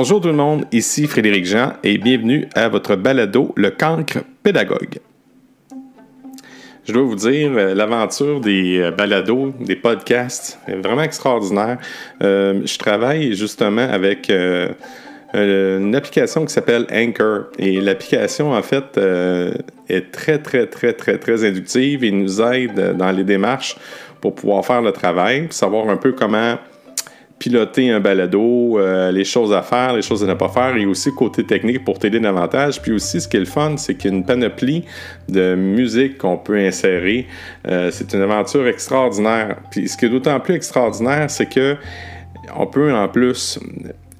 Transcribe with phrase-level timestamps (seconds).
[0.00, 5.00] Bonjour tout le monde, ici Frédéric Jean et bienvenue à votre balado Le cancre pédagogue.
[6.86, 11.78] Je dois vous dire, euh, l'aventure des euh, balados, des podcasts est vraiment extraordinaire.
[12.22, 14.30] Euh, je travaille justement avec
[15.34, 17.46] une application qui s'appelle Anchor.
[17.58, 18.96] Et l'application, en fait,
[19.88, 23.76] est très, très, très, très, très inductive et nous aide dans les démarches
[24.20, 26.56] pour pouvoir faire le travail, savoir un peu comment
[27.38, 30.86] piloter un balado, euh, les choses à faire, les choses à ne pas faire, et
[30.86, 32.82] aussi côté technique pour t'aider davantage.
[32.82, 34.84] Puis aussi, ce qui est le fun, c'est qu'il une panoplie
[35.28, 37.26] de musique qu'on peut insérer.
[37.68, 39.56] Euh, c'est une aventure extraordinaire.
[39.70, 41.76] Puis ce qui est d'autant plus extraordinaire, c'est que
[42.56, 43.58] on peut en plus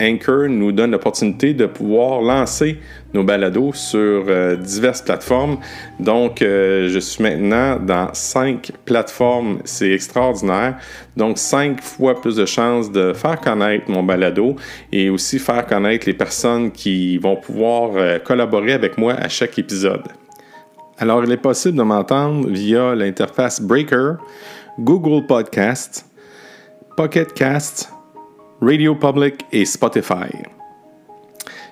[0.01, 2.79] Anchor nous donne l'opportunité de pouvoir lancer
[3.15, 5.59] nos balados sur euh, diverses plateformes.
[5.99, 9.59] Donc, euh, je suis maintenant dans cinq plateformes.
[9.65, 10.77] C'est extraordinaire.
[11.17, 14.57] Donc, cinq fois plus de chances de faire connaître mon balado
[14.93, 19.59] et aussi faire connaître les personnes qui vont pouvoir euh, collaborer avec moi à chaque
[19.59, 20.03] épisode.
[20.99, 24.15] Alors, il est possible de m'entendre via l'interface Breaker,
[24.79, 26.05] Google Podcast,
[26.97, 27.93] Pocket Cast,
[28.61, 30.31] Radio Public et Spotify.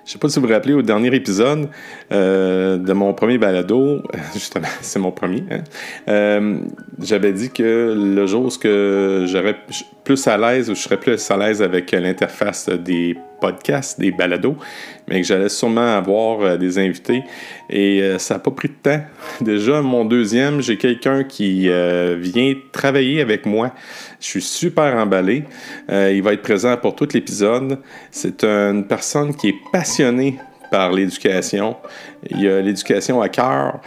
[0.06, 1.68] Je ne sais pas si vous vous rappelez au dernier épisode
[2.12, 5.64] euh, de mon premier balado, justement, c'est mon premier, hein,
[6.08, 6.58] euh,
[7.02, 8.50] j'avais dit que le jour où
[9.26, 9.56] j'aurais
[10.04, 14.56] plus à l'aise ou je serais plus à l'aise avec l'interface des podcasts, des balados,
[15.08, 17.22] mais que j'allais sûrement avoir euh, des invités.
[17.70, 19.00] Et euh, ça n'a pas pris de temps.
[19.40, 23.72] Déjà, mon deuxième, j'ai quelqu'un qui euh, vient travailler avec moi.
[24.20, 25.44] Je suis super emballé.
[25.88, 27.78] il va être présent pour tout l'épisode.
[28.10, 30.38] C'est une personne qui est passionnée
[30.70, 31.76] par l'éducation.
[32.30, 33.80] Il a l'éducation à cœur.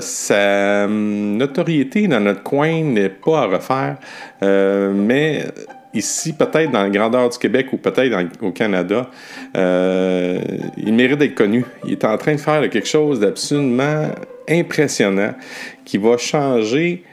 [0.00, 3.96] sa hum, notoriété dans notre coin n'est pas à refaire,
[4.42, 5.44] mais
[5.94, 9.10] ici, peut-être dans la grandeur du Québec ou peut-être au Canada,
[9.56, 10.40] euh,
[10.76, 11.64] il mérite d'être connu.
[11.84, 14.08] Il est en train de faire quelque chose d'absolument
[14.48, 15.34] impressionnant
[15.84, 17.04] qui va changer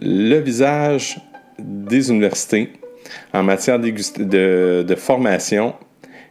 [0.00, 1.20] le visage
[1.58, 2.72] des universités
[3.32, 5.74] en matière de, formation.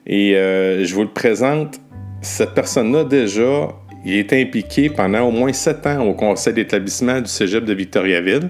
[0.07, 1.79] Et euh, je vous le présente,
[2.21, 3.69] cette personne-là déjà,
[4.03, 8.49] il est impliqué pendant au moins sept ans au conseil d'établissement du Cégep de Victoriaville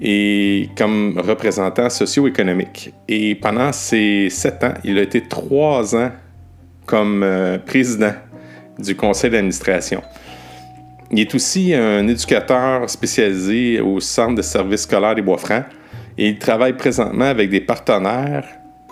[0.00, 2.92] et comme représentant socio-économique.
[3.08, 6.10] Et pendant ces sept ans, il a été trois ans
[6.86, 8.12] comme euh, président
[8.78, 10.02] du conseil d'administration.
[11.10, 15.64] Il est aussi un éducateur spécialisé au Centre de services scolaires des Bois-Francs
[16.18, 18.44] et il travaille présentement avec des partenaires,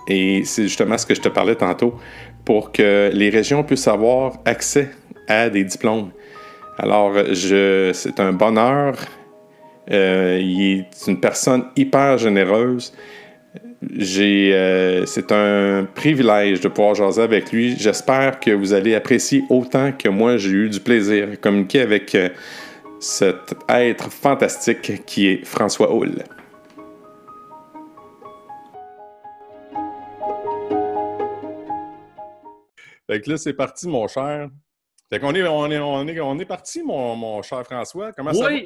[0.09, 1.97] et c'est justement ce que je te parlais tantôt,
[2.45, 4.91] pour que les régions puissent avoir accès
[5.29, 6.11] à des diplômes.
[6.79, 8.97] Alors, c'est un bonheur
[9.91, 12.93] euh, il est une personne hyper généreuse.
[13.83, 17.77] Euh, c'est un privilège de pouvoir jaser avec lui.
[17.79, 22.15] J'espère que vous allez apprécier autant que moi j'ai eu du plaisir à communiquer avec
[22.15, 22.31] euh,
[22.99, 26.25] cet être fantastique qui est François Hull.
[33.09, 34.49] Fait que là, c'est parti, mon cher.
[35.09, 38.13] Fait qu'on est, on est, on est, on est parti, mon, mon, cher François.
[38.13, 38.57] Comment ça va?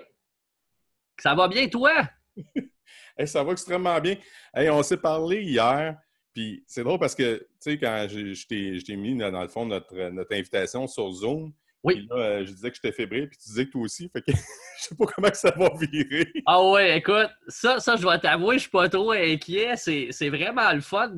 [1.20, 1.92] Ça va bien, toi?
[3.26, 4.16] ça va extrêmement bien.
[4.54, 5.96] on s'est parlé hier,
[6.32, 9.94] puis c'est drôle parce que, tu sais, quand je, t'ai mis, dans le fond, notre,
[10.10, 12.06] notre invitation sur Zoom, oui.
[12.10, 14.08] là, je disais que j'étais fébrile, puis tu disais que toi aussi.
[14.10, 16.30] Fait que je sais pas comment ça va virer.
[16.46, 19.76] Ah ouais, écoute, ça, ça je dois t'avouer, je suis pas trop inquiet.
[19.76, 21.14] C'est vraiment le fun.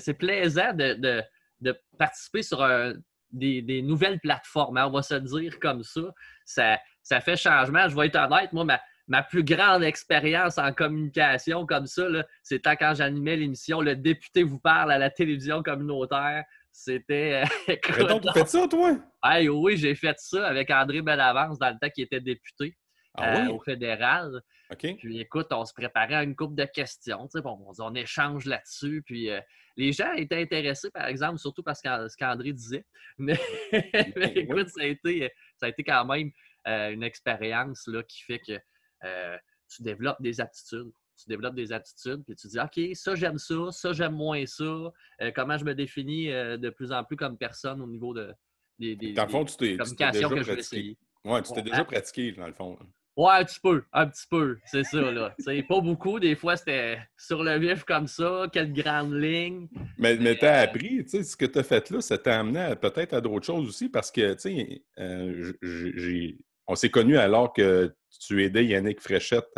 [0.00, 1.22] c'est plaisant de,
[1.98, 2.66] participer sur
[3.30, 4.76] des, nouvelles plateformes.
[4.76, 6.02] Hein, on va se dire comme ça.
[6.44, 6.78] ça.
[7.02, 7.88] Ça fait changement.
[7.88, 12.06] Je vais être honnête, moi, ma, ma plus grande expérience en communication comme ça,
[12.42, 16.44] c'était quand j'animais l'émission Le député vous parle à la télévision communautaire.
[16.70, 17.44] C'était.
[17.68, 17.76] Euh,
[18.22, 18.96] tu fait ça, toi?
[19.50, 22.76] oui, j'ai fait ça avec André Bellavance dans le temps qu'il était député
[23.14, 24.40] ah euh, au fédéral.
[24.78, 27.28] Puis écoute, on se préparait à une coupe de questions.
[27.44, 29.02] on, échange là-dessus.
[29.04, 29.38] Puis euh,
[29.76, 32.86] les gens étaient intéressés, par exemple, surtout parce que ce qu'André disait.
[33.18, 33.38] Mais,
[34.34, 36.30] écoute, ça a, été, ça a été quand même
[36.64, 38.58] une expérience qui fait que
[39.04, 39.36] euh,
[39.68, 40.90] tu développes des aptitudes.
[41.16, 44.64] Tu développes des attitudes, puis tu dis, OK, ça, j'aime ça, ça, j'aime moins ça.
[44.64, 48.32] Euh, comment je me définis euh, de plus en plus comme personne au niveau de,
[48.78, 50.98] des, des, dans le fond, tu t'es, communications que je vais essayer.
[51.24, 51.84] Ouais, tu t'es déjà hein?
[51.84, 52.78] pratiqué, dans le fond.
[53.14, 55.34] Ouais, un petit peu, un petit peu, c'est ça, là.
[55.38, 59.68] c'est pas beaucoup, des fois, c'était sur le vif comme ça, quelques grandes lignes.
[59.98, 62.40] Mais, mais tu as appris, tu sais, ce que tu as fait là, ça t'a
[62.40, 64.82] amené peut-être à d'autres choses aussi, parce que, tu sais,
[66.66, 69.48] on s'est connus alors que tu aidais Yannick Fréchette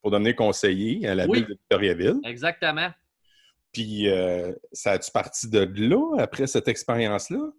[0.00, 2.20] pour donner conseiller à la ville de Victoriaville.
[2.24, 2.90] Exactement.
[3.76, 7.50] Puis, euh, ça a-tu parti de là, après cette expérience-là?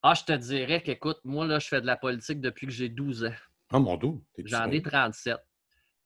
[0.00, 2.88] Ah, je te dirais qu'écoute, moi, là, je fais de la politique depuis que j'ai
[2.88, 3.34] 12 ans.
[3.72, 4.22] Ah, mon dos!
[4.44, 5.36] J'en ai 37.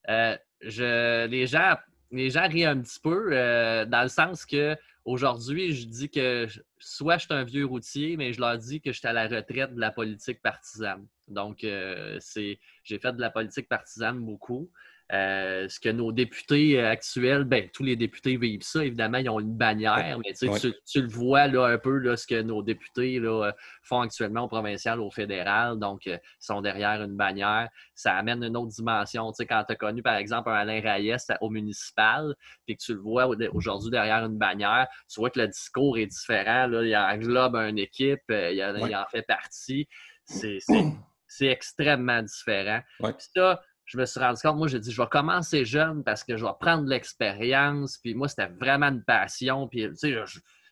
[0.09, 1.75] Euh, je, les, gens,
[2.09, 4.75] les gens rient un petit peu euh, dans le sens que
[5.05, 6.47] aujourd'hui, je dis que
[6.79, 9.27] soit je suis un vieux routier, mais je leur dis que je suis à la
[9.27, 11.07] retraite de la politique partisane.
[11.27, 14.71] Donc, euh, c'est, j'ai fait de la politique partisane beaucoup.
[15.13, 18.85] Euh, ce que nos députés euh, actuels, ben, tous les députés vivent ça.
[18.85, 22.41] Évidemment, ils ont une bannière, mais tu, le vois là, un peu là, ce que
[22.41, 23.51] nos députés là, euh,
[23.83, 25.79] font actuellement au provincial, au fédéral.
[25.79, 27.67] Donc, ils sont derrière une bannière.
[27.93, 29.29] Ça amène une autre dimension.
[29.33, 32.33] Tu sais, quand tu as connu, par exemple, un Alain Reyes au municipal,
[32.65, 36.07] puis que tu le vois aujourd'hui derrière une bannière, tu vois que le discours est
[36.07, 36.67] différent.
[36.67, 36.83] Là.
[36.83, 39.89] Il englobe une équipe, il, en fait partie.
[40.25, 42.79] C'est extrêmement différent.
[43.17, 43.61] ça,
[43.91, 46.45] je me suis rendu compte, moi, j'ai dit, je vais commencer jeune parce que je
[46.45, 47.97] vais prendre l'expérience.
[47.97, 49.67] Puis moi, c'était vraiment une passion.
[49.67, 50.15] Puis, tu sais,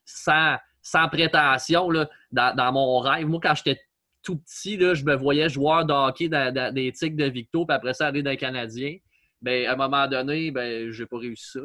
[0.05, 3.81] sans, sans, prétention, là, dans, mon rêve, moi, quand j'étais
[4.23, 7.75] tout petit, là, je me voyais joueur de hockey dans, des Tigres de Victo, puis
[7.75, 8.95] après ça, aller dans les Canadiens.
[9.41, 11.59] Ben, à un moment donné, ben, j'ai pas réussi ça.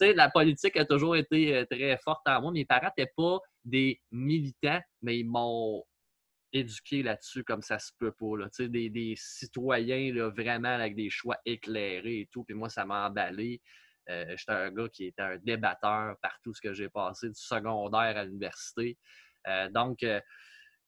[0.16, 2.50] la politique a toujours été euh, très forte en moi.
[2.50, 5.84] Mes parents n'étaient pas des militants, mais ils m'ont
[6.54, 8.38] éduquer là-dessus comme ça se peut pas.
[8.38, 8.48] Là.
[8.58, 12.44] Des, des citoyens là, vraiment avec des choix éclairés et tout.
[12.44, 13.60] Puis moi, ça m'a emballé.
[14.08, 18.16] Euh, j'étais un gars qui était un débatteur partout ce que j'ai passé, du secondaire
[18.16, 18.96] à l'université.
[19.48, 20.20] Euh, donc, euh,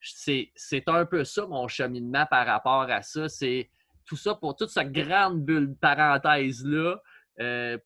[0.01, 0.53] c'est
[0.87, 3.29] un peu ça mon cheminement par rapport à ça.
[3.29, 3.71] C'est
[4.05, 7.01] tout ça pour toute cette grande bulle parenthèse-là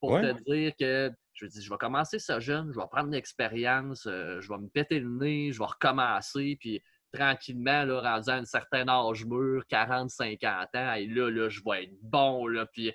[0.01, 4.03] pour te dire que je dis, je vais commencer ça jeune, je vais prendre l'expérience,
[4.05, 8.45] je vais me péter le nez, je vais recommencer, puis tranquillement, là, rendu à un
[8.45, 12.93] certain âge mûr, 40, 50 ans, et là, là, je vais être bon, là, puis...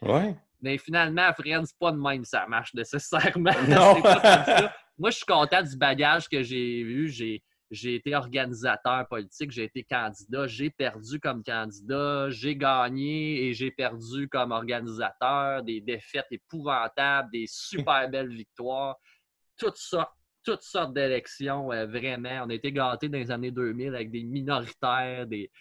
[0.61, 3.51] Mais finalement, Fred, c'est pas de même ça marche nécessairement.
[4.97, 7.09] Moi, je suis content du bagage que j'ai eu.
[7.09, 13.53] J'ai, j'ai été organisateur politique, j'ai été candidat, j'ai perdu comme candidat, j'ai gagné et
[13.53, 18.97] j'ai perdu comme organisateur, des défaites épouvantables, des super belles victoires,
[19.57, 20.11] tout ça
[20.45, 22.43] toutes sortes d'élections, euh, vraiment.
[22.45, 25.51] On a été gâtés dans les années 2000 avec des minoritaires, des,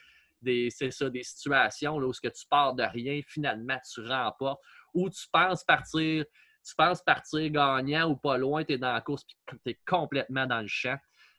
[0.43, 4.07] des, c'est ça, des situations là, où ce que tu pars de rien, finalement, tu
[4.07, 4.61] remportes,
[4.93, 6.25] ou tu penses partir,
[6.67, 9.81] tu penses partir gagnant ou pas loin, tu es dans la course puis tu es
[9.87, 10.97] complètement dans le champ.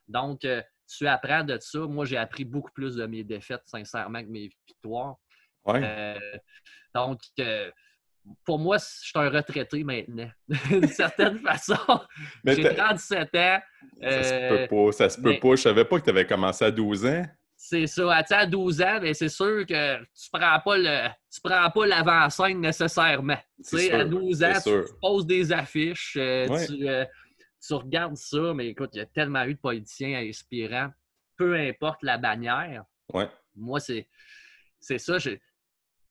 [0.08, 1.80] Donc, euh, tu apprends de ça.
[1.80, 5.16] Moi, j'ai appris beaucoup plus de mes défaites, sincèrement, que mes victoires.
[5.66, 5.82] Ouais.
[5.84, 6.38] Euh,
[6.94, 7.22] donc,
[8.44, 10.30] pour moi, je suis un retraité maintenant,
[10.70, 11.78] d'une certaine façon.
[12.46, 13.60] J'ai 37 ans.
[14.02, 15.56] ça se peut euh, pas, ça se peut pas.
[15.56, 17.26] Je savais pas que tu avais commencé à 12 ans.
[17.58, 18.14] C'est ça.
[18.14, 22.62] À 12 ans, mais c'est sûr que tu prends pas le tu prends pas l'avant-scène
[22.62, 23.38] nécessairement.
[23.92, 26.48] à 12 ans, tu, poses des affiches, euh,
[26.82, 27.06] euh,
[27.66, 30.92] tu, regardes ça, mais écoute, il y a tellement eu de politiciens inspirants,
[31.38, 32.84] peu importe la bannière.
[33.14, 33.28] Ouais.
[33.56, 34.08] Moi, c'est
[34.80, 35.18] c'est ça.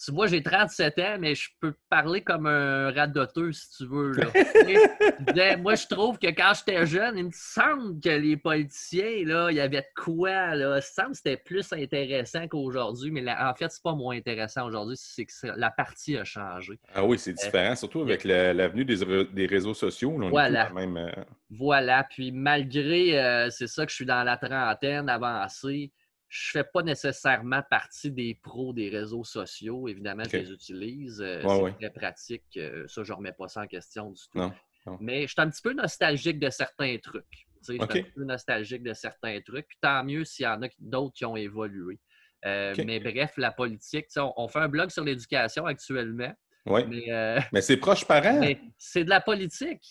[0.05, 4.13] Tu vois, j'ai 37 ans, mais je peux parler comme un radoteux, si tu veux.
[5.63, 9.57] moi, je trouve que quand j'étais jeune, il me semble que les politiciens, là, il
[9.57, 10.55] y avait de quoi.
[10.55, 10.75] Là.
[10.75, 14.67] Il me semble que c'était plus intéressant qu'aujourd'hui, mais en fait, c'est pas moins intéressant
[14.67, 16.79] aujourd'hui, c'est que la partie a changé.
[16.95, 20.19] Ah oui, c'est euh, différent, surtout avec l'avenue des, réseaux sociaux.
[20.29, 20.71] voilà.
[20.71, 21.11] même, euh,
[21.51, 22.05] Voilà.
[22.05, 25.93] Puis malgré, euh, c'est ça que je suis dans la trentaine avancée,
[26.35, 29.87] je fais pas nécessairement partie des pros des réseaux sociaux.
[29.87, 31.23] Évidemment, je les utilise.
[31.23, 32.43] Euh, c'est très pratique.
[32.57, 34.51] Euh, ça, je ne remets pas ça en question du tout.
[34.99, 37.47] Mais je suis un petit peu nostalgique de certains trucs.
[37.61, 39.69] Je suis un petit peu nostalgique de certains trucs.
[39.69, 42.01] Puis tant mieux s'il y en a d'autres qui ont évolué.
[42.45, 46.35] Euh, mais bref, la politique, on, fait un blog sur l'éducation actuellement.
[46.67, 46.85] Oui.
[46.89, 48.41] Mais, c'est proche parent.
[48.77, 49.89] C'est de la politique.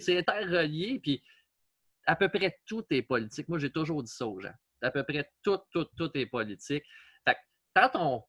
[0.00, 0.98] C'est interrelié.
[0.98, 1.22] Puis
[2.06, 3.50] à peu près tout est politique.
[3.50, 6.84] Moi, j'ai toujours dit ça aux gens à peu près tout, tout, tout est politique.
[7.74, 8.22] quand on,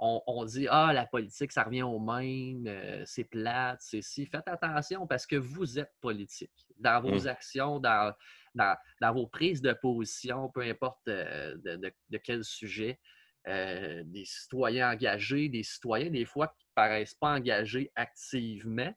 [0.00, 4.48] on, dit Ah, la politique, ça revient au même, euh, c'est plate, c'est si, faites
[4.48, 6.66] attention parce que vous êtes politique.
[6.78, 7.28] Dans vos mmh.
[7.28, 8.14] actions, dans,
[8.54, 12.98] dans, vos prises de position, peu importe euh, de, quel sujet,
[13.46, 18.94] euh, des citoyens engagés, des citoyens, des fois, qui ne paraissent pas engagés activement,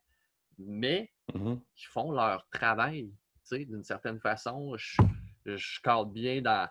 [0.58, 3.12] mais mmh qui font leur travail.
[3.52, 5.02] D'une certaine façon, je,
[5.46, 6.68] je cadre bien dans,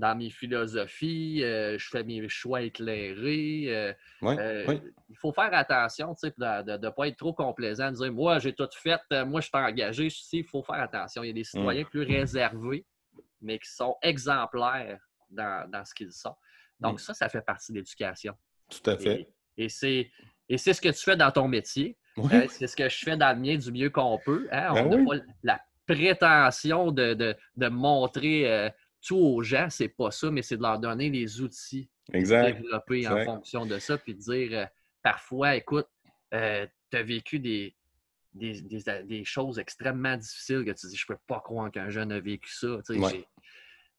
[0.00, 3.66] dans mes philosophies, euh, je fais mes choix éclairés.
[3.68, 3.92] Euh,
[4.22, 4.78] euh,
[5.10, 8.68] il faut faire attention de ne pas être trop complaisant, de dire Moi, j'ai tout
[8.72, 10.08] fait, moi, je suis engagé.
[10.32, 11.22] Il faut faire attention.
[11.22, 11.44] Il y a des mmh.
[11.44, 12.86] citoyens plus réservés,
[13.42, 14.98] mais qui sont exemplaires
[15.30, 16.34] dans, ce qu'ils sont.
[16.80, 16.98] Donc, mmh.
[16.98, 18.34] ça, ça fait partie de l'éducation.
[18.70, 19.28] Tout à fait.
[19.58, 19.68] Et,
[20.48, 21.98] et c'est ce que tu fais dans ton métier.
[22.48, 24.48] C'est ce que je fais dans le mien du mieux qu'on peut.
[24.50, 24.72] Hein.
[24.72, 27.36] Ben On n'a pas la prétention de,
[27.68, 28.70] montrer euh,
[29.02, 32.56] tout aux gens, c'est pas ça, mais c'est de leur donner les outils exact.
[32.56, 34.64] développer en fonction de ça, puis de dire euh,
[35.02, 35.88] parfois, écoute,
[36.30, 37.74] tu as vécu des,
[38.34, 42.52] des, choses extrêmement difficiles que tu dis, je peux pas croire qu'un jeune a vécu
[42.52, 42.78] ça.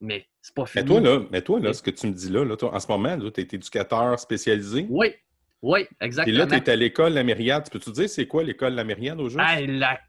[0.03, 0.83] Mais c'est pas fini.
[0.83, 2.79] Mais toi, là, mais toi, là ce que tu me dis là, là toi, en
[2.79, 4.87] ce moment, tu es éducateur spécialisé?
[4.89, 5.13] Oui,
[5.61, 6.35] oui, exactement.
[6.35, 7.69] Et là, tu es à l'école La Myriade.
[7.69, 9.41] Peux-tu dire c'est quoi l'école La Myriade au jour?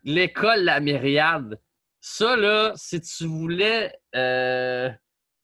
[0.05, 1.61] l'école La Myriade.
[2.05, 4.91] Ça, là, si tu voulais euh,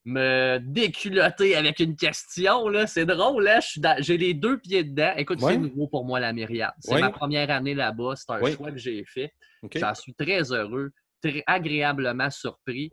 [0.04, 3.60] me déculotter avec une question, là, c'est drôle, là.
[4.00, 5.12] J'ai les deux pieds dedans.
[5.16, 6.72] Écoute, c'est nouveau pour moi, La Myriade.
[6.80, 8.14] C'est ma première année là-bas.
[8.16, 9.32] C'est un choix que j'ai fait.
[9.72, 10.90] J'en suis très heureux,
[11.22, 12.90] très agréablement surpris.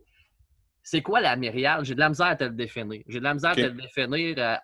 [0.83, 1.83] C'est quoi la myriade?
[1.83, 3.01] J'ai de la misère à te le définir.
[3.07, 4.55] J'ai de la misère à te le définir euh,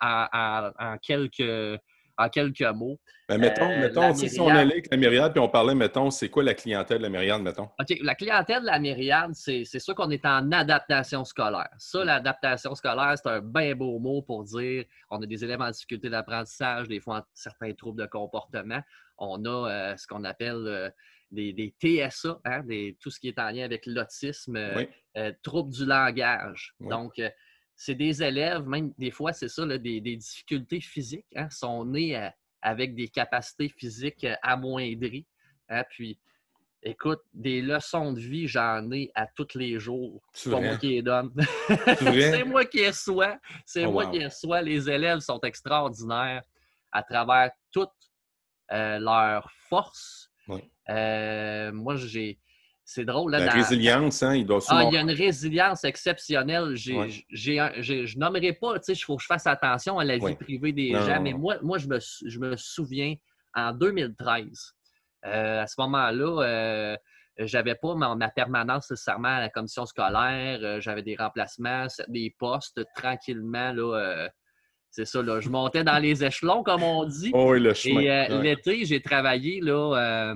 [0.78, 1.80] en quelques
[2.22, 2.98] en quelques mots.
[3.28, 6.28] Ben, mettons, euh, mettons si on allait avec la myriade, puis on parlait, mettons, c'est
[6.28, 7.68] quoi la clientèle de la myriade, mettons?
[7.78, 11.70] OK, la clientèle de la myriade, c'est sûr qu'on est en adaptation scolaire.
[11.78, 15.70] Ça, l'adaptation scolaire, c'est un bien beau mot pour dire on a des élèves en
[15.70, 18.82] difficulté d'apprentissage, des fois certains troubles de comportement.
[19.18, 20.90] On a euh, ce qu'on appelle euh,
[21.30, 22.62] des, TSA, hein,
[23.00, 24.58] tout ce qui est en lien avec l'autisme,
[25.42, 26.74] troubles du langage.
[26.80, 27.20] Donc,
[27.84, 32.28] c'est des élèves, même des fois, c'est ça, des, difficultés physiques, hein, sont nés euh,
[32.60, 35.26] avec des capacités physiques euh, amoindries.
[35.68, 36.16] Hein, puis,
[36.84, 40.22] écoute, des leçons de vie, j'en ai à tous les jours.
[40.32, 41.32] C'est moi qui les donne.
[41.98, 43.36] c'est moi qui les reçois.
[43.66, 44.62] C'est oh, moi qui les reçois.
[44.62, 46.44] Les élèves sont extraordinaires
[46.92, 47.90] à travers toutes
[48.70, 50.30] euh, leurs forces.
[50.86, 52.38] moi, j'ai
[52.84, 53.32] c'est drôle.
[53.32, 56.74] Là, la résilience, hein, il doit Ah, il y a une résilience exceptionnelle.
[56.74, 60.34] J'ai, je nommerai pas, tu sais, il faut que je fasse attention à la vie
[60.34, 63.14] privée des gens, mais moi, moi je, me, je me souviens,
[63.54, 64.74] en 2013,
[65.24, 66.96] euh, à ce moment-là, euh,
[67.38, 72.80] j'avais pas ma, permanence nécessairement à la commission scolaire, euh, j'avais des remplacements, des postes
[72.94, 73.98] tranquillement, là.
[73.98, 74.28] Euh,
[74.90, 75.40] c'est ça, là.
[75.40, 77.30] Je montais dans les échelons, comme on dit.
[77.32, 78.24] Oh, le chemin.
[78.24, 80.34] Et l'été, j'ai travaillé là,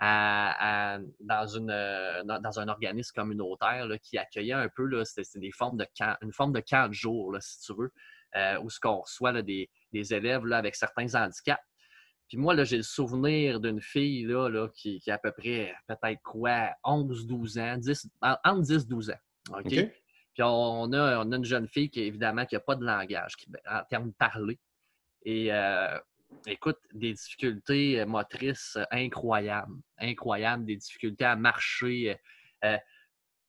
[0.00, 5.86] dans, une, euh, dans, un organisme communautaire qui accueillait un peu, c'était des formes de
[6.22, 7.92] une forme de camp de jour, si tu veux,
[8.36, 11.62] euh, où ce qu'on reçoit des, élèves avec certains handicaps.
[12.28, 16.70] Puis moi, j'ai le souvenir d'une fille là, qui, a à peu près, peut-être quoi,
[16.84, 19.58] 11-12 ans, 10, entre 10-12 ans.
[19.58, 19.68] OK?
[19.68, 23.36] Puis on a, on a, une jeune fille qui, évidemment, qui n'a pas de langage
[23.36, 24.58] qui, en termes de parler.
[25.24, 25.98] Et euh,
[26.46, 29.74] écoute, des difficultés euh, motrices euh, incroyables.
[29.98, 32.16] Incroyables, des difficultés à marcher.
[32.64, 32.76] Euh,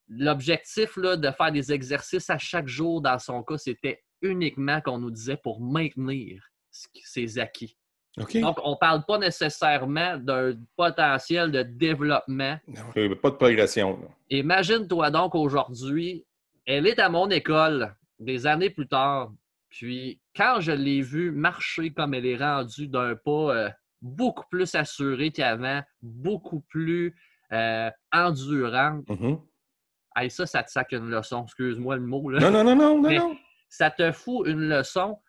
[0.09, 5.11] l'objectif de faire des exercices à chaque jour, dans son cas, c'était uniquement qu'on nous
[5.11, 6.41] disait pour maintenir
[6.71, 7.77] ses acquis.
[8.17, 12.57] Donc, on ne parle pas nécessairement d'un potentiel de développement.
[12.67, 13.99] Non, pas de progression.
[14.31, 16.25] Imagine-toi donc aujourd'hui,
[16.65, 19.31] elle est à mon école des années plus tard.
[19.77, 23.69] Puis, quand je l'ai vue marcher comme elle est rendue d'un pas euh,
[24.01, 27.15] beaucoup plus assuré qu'avant, beaucoup plus
[27.51, 30.29] euh, endurant, mm-hmm.
[30.29, 31.43] ça, ça te sac une leçon.
[31.43, 32.31] Excuse-moi le mot.
[32.31, 33.37] Non, non, non, non, non,
[33.69, 35.19] Ça te fout une leçon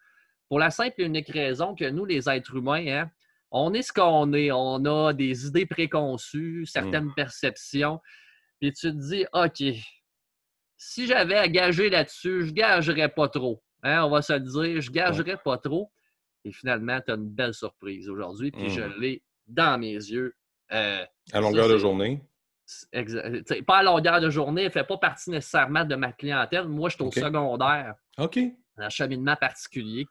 [0.49, 3.11] pour la simple et unique raison que nous, les êtres humains, hein,
[3.50, 4.50] on est ce qu'on est.
[4.50, 7.14] On a des idées préconçues, certaines mm.
[7.14, 8.00] perceptions.
[8.62, 9.62] Puis tu te dis, OK,
[10.78, 13.62] si j'avais à gager là-dessus, je ne gagerais pas trop.
[13.82, 15.90] Hein, on va se le dire, je ne gagerais pas trop.
[16.44, 19.00] Et finalement, tu as une belle surprise aujourd'hui, puis je mmh.
[19.00, 20.35] l'ai dans mes yeux.
[20.73, 22.23] Euh, à longueur de journée?
[23.66, 26.68] pas à longueur de journée, elle ne fait pas partie nécessairement de ma clientèle.
[26.68, 27.94] Moi, je suis au secondaire.
[28.18, 28.38] OK.
[28.76, 30.06] Un cheminement particulier.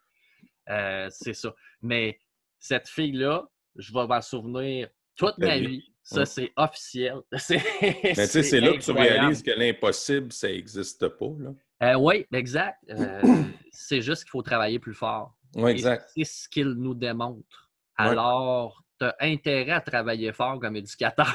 [0.70, 1.54] Euh, c'est ça.
[1.82, 2.20] Mais
[2.60, 5.92] cette fille-là, je vais m'en souvenir toute ma vie.
[6.04, 7.18] Ça, c'est officiel.
[7.32, 11.34] Mais tu sais, c'est là que tu réalises que l'impossible, ça n'existe pas.
[11.40, 11.54] Là.
[11.84, 12.78] Euh, oui, exact.
[12.90, 13.22] Euh,
[13.72, 15.36] c'est juste qu'il faut travailler plus fort.
[15.56, 16.10] Oui, exact.
[16.16, 17.70] C'est ce qu'il nous démontre.
[17.96, 21.34] Alors, tu as intérêt à travailler fort comme éducateur.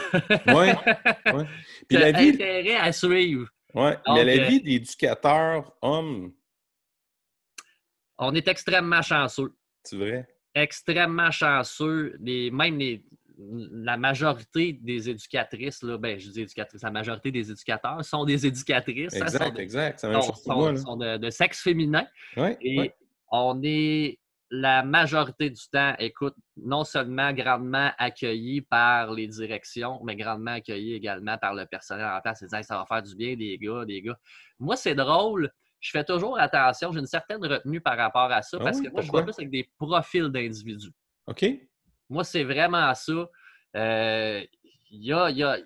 [0.49, 0.71] oui.
[1.89, 3.49] Tu as intérêt à suivre.
[3.75, 6.33] Oui, mais la euh, vie d'éducateur homme.
[8.19, 9.55] On est extrêmement chanceux.
[9.83, 10.29] C'est vrai?
[10.55, 12.17] Extrêmement chanceux.
[12.21, 13.05] Les, même les,
[13.39, 18.47] la majorité des éducatrices, là, ben, je dis éducatrices, la majorité des éducateurs sont des
[18.47, 19.15] éducatrices.
[19.15, 19.99] Hein, exact, exact.
[20.01, 20.13] C'est
[20.77, 22.07] sont, de, sexe féminin.
[22.37, 22.93] et
[23.31, 24.19] on est
[24.53, 30.93] la majorité du temps, écoute, non seulement grandement accueillis par les directions, mais grandement accueillis
[30.93, 32.45] également par le personnel en place.
[32.47, 34.19] Ça va faire du bien, des gars, des gars.
[34.59, 35.51] Moi, c'est drôle.
[35.81, 36.93] Je fais toujours attention.
[36.93, 39.35] J'ai une certaine retenue par rapport à ça ah parce que moi, je vois plus
[39.39, 40.93] avec des profils d'individus.
[41.27, 41.47] OK.
[42.13, 43.13] Moi, c'est vraiment ça.
[43.75, 44.49] il
[44.91, 45.59] y a,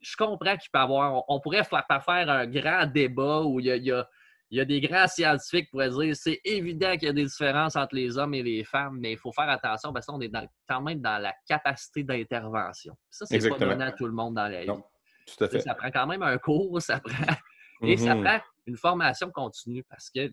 [0.00, 3.66] je comprends qu'il peut y avoir, on, pourrait faire, faire un grand débat où il
[3.66, 4.06] y a,
[4.50, 7.24] il y a des grands scientifiques qui pourraient dire c'est évident qu'il y a des
[7.24, 10.30] différences entre les hommes et les femmes, mais il faut faire attention parce qu'on est
[10.68, 12.96] quand même dans la capacité d'intervention.
[13.10, 14.66] Ça, c'est pas donné à tout le monde dans la vie.
[14.66, 15.60] tout à fait.
[15.60, 17.12] Ça prend quand même un cours, ça prend...
[17.82, 18.24] et ça mm-hmm.
[18.24, 20.30] prend une formation continue parce que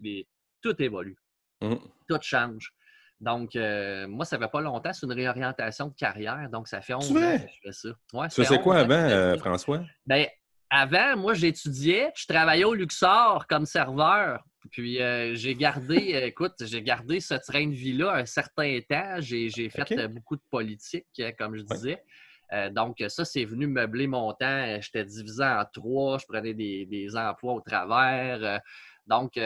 [0.62, 1.17] tout évolue.
[1.62, 1.75] Mm.
[2.07, 2.74] Tout change.
[3.22, 6.50] Donc, euh, moi, ça fait pas longtemps, c'est une réorientation de carrière.
[6.51, 7.89] Donc, ça fait 11 ans que je fais ça.
[8.13, 9.81] Ouais, ça c'est quoi avant, euh, François?
[10.05, 10.27] Ben,
[10.69, 14.43] avant, moi, j'étudiais, je travaillais au Luxor comme serveur.
[14.72, 19.17] Puis euh, j'ai gardé, euh, écoute, j'ai gardé ce train de vie-là un certain temps.
[19.19, 21.05] J'ai fait beaucoup de politique,
[21.38, 22.03] comme je disais.
[22.72, 24.81] donc, ça, c'est venu meubler mon temps.
[24.81, 26.17] J'étais divisé en trois.
[26.17, 28.60] Je prenais des, des emplois au travers.
[29.07, 29.38] donc,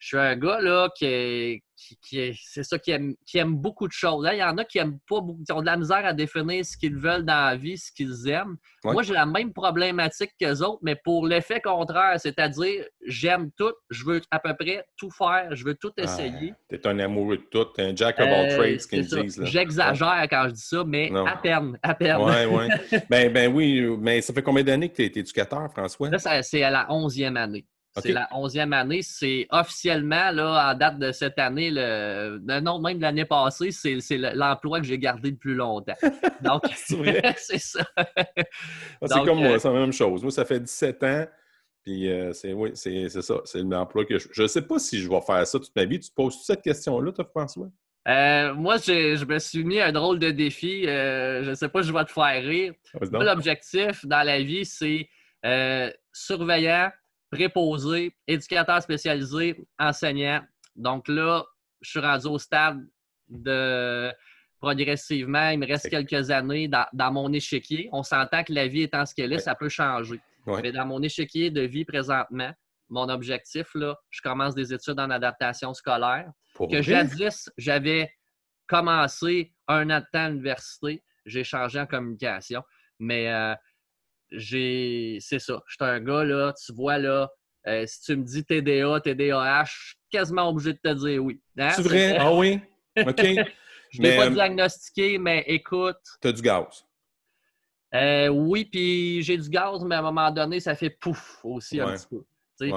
[0.00, 3.92] je suis un gars là, qui, qui, c'est ça, qui aime, qui aime beaucoup de
[3.92, 4.24] choses.
[4.24, 6.14] Là, il y en a qui aiment pas beaucoup, qui ont de la misère à
[6.14, 8.56] définir ce qu'ils veulent dans la vie, ce qu'ils aiment.
[8.82, 14.06] Moi, j'ai la même problématique qu'eux autres, mais pour l'effet contraire, c'est-à-dire j'aime tout, je
[14.06, 16.54] veux à peu près tout faire, je veux tout ah, essayer.
[16.70, 19.44] tu es un amoureux de tout, un jack of all euh, trades, qu'ils disent.
[19.44, 22.16] J'exagère quand je dis ça, mais à peine, à peine.
[22.20, 22.98] Oui, oui.
[23.10, 26.08] ben, ben oui, mais ça fait combien d'années que tu es éducateur, François?
[26.08, 27.66] Là, c'est à la onzième année.
[27.96, 29.02] C'est la onzième année.
[29.02, 34.80] C'est officiellement, là, en date de cette année, le, non, même l'année passée, c'est l'emploi
[34.80, 35.96] que j'ai gardé le plus longtemps.
[36.42, 37.84] Donc, c'est ça.
[37.96, 38.04] Ah,
[39.06, 40.22] c'est comme moi, euh, c'est la même chose.
[40.22, 41.26] Moi, ça fait 17 ans.
[41.82, 43.40] Puis euh, c'est oui, c'est ça.
[43.44, 44.42] C'est l'emploi que je.
[44.42, 45.98] ne sais pas si je vais faire ça toute ma vie.
[45.98, 47.68] Tu te poses cette question-là, toi, François?
[48.08, 50.84] Euh, moi, je me suis mis un drôle de défi.
[50.84, 52.74] je ne sais pas, je vais te faire rire.
[53.10, 55.08] L'objectif dans la vie, c'est
[56.12, 56.90] surveillant
[57.30, 60.42] préposé, éducateur spécialisé, enseignant.
[60.76, 61.44] Donc là,
[61.80, 62.84] je suis rendu au stade
[63.28, 64.12] de
[64.60, 67.88] progressivement, il me reste quelques années dans, mon échiquier.
[67.92, 70.20] On s'entend que la vie étant ce qu'elle est, ça peut changer.
[70.46, 72.52] Mais dans mon échiquier de vie présentement,
[72.88, 76.30] mon objectif, là, je commence des études en adaptation scolaire.
[76.58, 78.12] que jadis, j'avais
[78.66, 81.02] commencé un an de temps à l'université.
[81.24, 82.62] J'ai changé en communication.
[82.98, 83.54] Mais euh,
[84.32, 85.18] j'ai.
[85.20, 85.62] C'est ça.
[85.66, 87.30] Je suis un gars, là, tu vois, là,
[87.66, 91.40] euh, si tu me dis TDA, TDAH, je suis quasiment obligé de te dire oui.
[91.58, 91.70] Hein?
[91.70, 92.16] C'est vrai?
[92.18, 92.60] Ah oui?
[92.96, 93.16] OK.
[93.90, 95.98] je ne l'ai pas euh, diagnostiqué, mais écoute.
[96.22, 96.84] Tu as du gaz?
[97.94, 101.80] Euh, oui, puis j'ai du gaz, mais à un moment donné, ça fait pouf aussi
[101.80, 102.24] un petit peu.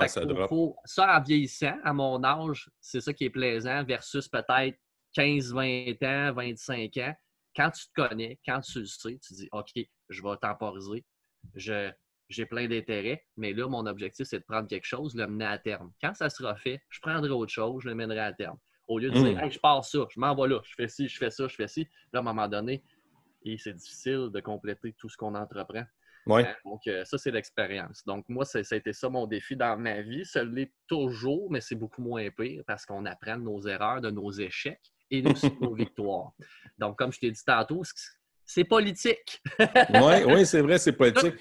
[0.08, 0.22] ça,
[0.86, 4.78] ça, en vieillissant, à mon âge, c'est ça qui est plaisant, versus peut-être
[5.14, 7.14] 15, 20 ans, 25 ans.
[7.56, 9.72] Quand tu te connais, quand tu le sais, tu dis OK,
[10.10, 11.06] je vais temporiser,
[11.56, 15.58] j'ai plein d'intérêts, mais là, mon objectif, c'est de prendre quelque chose, le mener à
[15.58, 15.92] terme.
[16.02, 18.58] Quand ça sera fait, je prendrai autre chose, je le mènerai à terme.
[18.88, 19.52] Au lieu de dire, hmm.
[19.52, 21.68] je pars ça, je m'en vais là, je fais ci, je fais ça, je fais
[21.68, 21.88] ci.
[22.12, 22.84] Là, à un moment donné,
[23.58, 25.84] c'est difficile de compléter tout ce qu'on entreprend.
[26.26, 26.46] Ouais.
[26.46, 28.04] Hein, donc, euh, ça, c'est l'expérience.
[28.06, 30.26] Donc, moi, ça, a été ça mon défi dans ma vie.
[30.26, 34.10] Ça l'est toujours, mais c'est beaucoup moins pire parce qu'on apprend de nos erreurs, de
[34.10, 36.32] nos échecs et de nos victoires.
[36.78, 37.84] Donc, comme je t'ai dit tantôt,
[38.54, 39.42] c'est politique.
[39.60, 41.34] oui, oui, c'est vrai, c'est politique.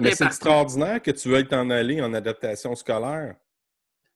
[0.00, 3.34] Mais c'est extraordinaire que tu veuilles t'en aller en adaptation scolaire.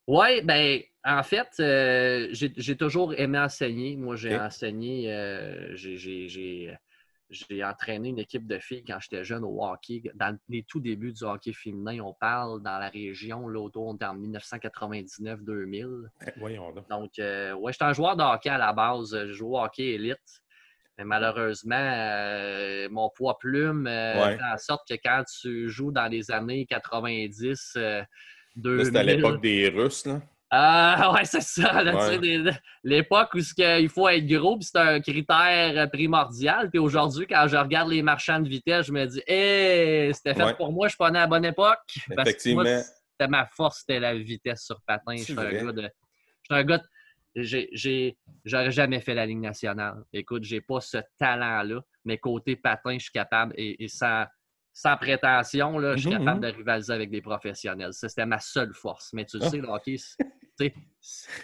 [0.06, 3.96] Oui, bien, en fait, euh, j'ai toujours aimé enseigner.
[3.96, 6.78] Moi, j'ai enseigné, euh, j'ai
[7.64, 10.04] entraîné une équipe de filles quand j'étais jeune au hockey.
[10.14, 13.96] Dans les tout débuts du hockey féminin, on parle dans la région, là, autour en
[13.96, 16.04] 1999-2000.
[16.26, 16.88] Eh, voyons donc.
[16.88, 19.10] Donc, euh, ouais, j'étais un joueur de hockey à la base.
[19.10, 20.43] Je jouais au hockey élite.
[20.98, 26.06] Mais malheureusement, euh, mon poids plume euh, fait en sorte que quand tu joues dans
[26.06, 28.02] les années 90, euh,
[28.56, 28.86] 2000...
[28.86, 30.20] C'était à l'époque des Russes, là?
[30.50, 31.82] Ah, ouais, c'est ça.
[32.84, 36.70] L'époque où il faut être gros, c'est un critère primordial.
[36.70, 40.56] Puis aujourd'hui, quand je regarde les marchands de vitesse, je me dis, hé, c'était fait
[40.56, 41.98] pour moi, je suis pas né à la bonne époque.
[42.08, 42.62] Effectivement.
[42.64, 45.16] c'était ma force, c'était la vitesse sur patin.
[45.16, 45.90] Je suis un gars de.
[46.48, 46.84] Je un gars de
[47.34, 50.04] j'aurais jamais fait la Ligue nationale.
[50.12, 54.26] Écoute, j'ai pas ce talent-là, mais côté patin, je suis capable, et, sans,
[54.72, 57.92] sans, prétention, là, je suis mhm, capable de rivaliser avec des professionnels.
[57.92, 59.12] C'était ma seule force.
[59.12, 59.50] Mais tu le ah.
[59.50, 59.96] sais, le hockey,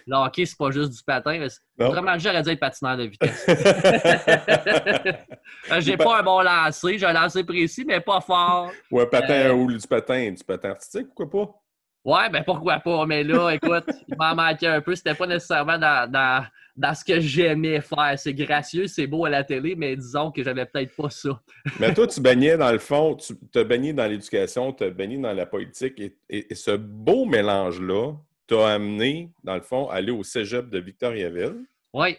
[0.06, 1.38] le hockey, c'est pas juste du patin.
[1.38, 1.48] Mais
[1.86, 3.46] vraiment, j'aurais dû être patineur de vitesse.
[5.80, 8.70] j'ai pas un bon lancer, j'ai un lancer précis, mais pas fort.
[8.90, 11.52] Ou un patin euh, ou du patin, du patin artistique, pourquoi pas?
[12.04, 13.04] Ouais, ben pourquoi pas?
[13.06, 14.94] Mais là, écoute, il m'en manquait un peu.
[14.94, 16.44] C'était pas nécessairement dans, dans,
[16.76, 18.14] dans ce que j'aimais faire.
[18.16, 21.40] C'est gracieux, c'est beau à la télé, mais disons que j'avais peut-être pas ça.
[21.78, 25.18] mais toi, tu baignais dans le fond, tu as baigné dans l'éducation, tu as baigné
[25.18, 26.00] dans la politique.
[26.28, 28.14] Et, ce beau mélange-là
[28.46, 31.64] t'a amené, dans le fond, à aller au cégep de Victoriaville.
[31.92, 32.16] Oui.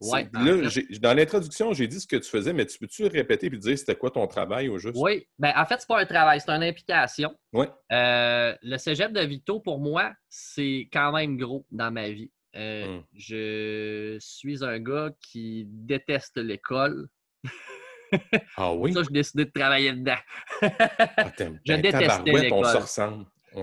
[0.00, 0.68] Ouais, là,
[1.00, 3.94] dans l'introduction, j'ai dit ce que tu faisais, mais tu peux-tu répéter et dire c'était
[3.94, 4.96] quoi ton travail au juste?
[4.96, 7.34] Oui, ben, en fait, c'est pas un travail, c'est une implication.
[7.52, 7.66] Oui.
[7.92, 12.30] Euh, le cégep de Vito, pour moi, c'est quand même gros dans ma vie.
[12.56, 13.02] Euh, hmm.
[13.14, 17.08] Je suis un gars qui déteste l'école.
[18.56, 18.94] ah oui?
[18.94, 20.16] Ça, j'ai décidé de travailler dedans.
[20.62, 21.30] Ah,
[21.66, 22.66] je détestais l'école.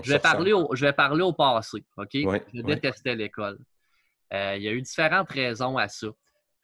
[0.04, 2.10] Je vais, parler au, je vais parler au passé, OK?
[2.12, 3.58] je détestais l'école.
[4.32, 6.08] Euh, il y a eu différentes raisons à ça.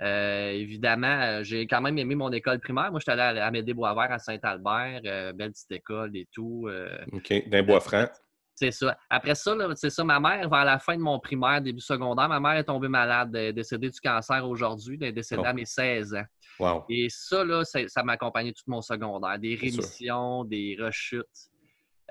[0.00, 2.90] Euh, évidemment, j'ai quand même aimé mon école primaire.
[2.90, 5.00] Moi, j'étais allé à Amédée Boisvert à Saint-Albert,
[5.34, 6.68] belle petite école et tout.
[7.12, 8.06] OK, d'un bois franc.
[8.54, 8.96] C'est ça.
[9.10, 12.38] Après ça, c'est ça, ma mère, vers la fin de mon primaire, début secondaire, ma
[12.38, 15.64] mère est tombée malade, elle est décédée du cancer aujourd'hui, elle est décédée à mes
[15.64, 16.24] 16 ans.
[16.60, 16.84] Wow.
[16.88, 19.38] Et ça, là, ça m'a accompagné tout mon secondaire.
[19.40, 21.24] Des rémissions, des rechutes.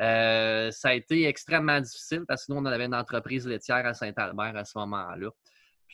[0.01, 3.93] Euh, ça a été extrêmement difficile parce que nous, on avait une entreprise laitière à
[3.93, 5.29] Saint-Albert à ce moment-là.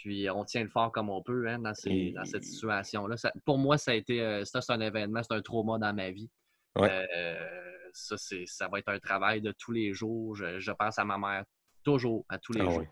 [0.02, 3.16] Puis on tient le fort comme on peut hein, dans, cette situation-là.
[3.46, 6.10] Pour moi, ça a été euh, ça, c'est un événement, c'est un trauma dans ma
[6.10, 6.30] vie.
[6.78, 6.90] Ouais.
[7.14, 10.36] Euh, ça, ça va être un travail de tous les jours.
[10.36, 11.44] Je, pense à ma mère
[11.84, 12.86] toujours, à tous les ah jours.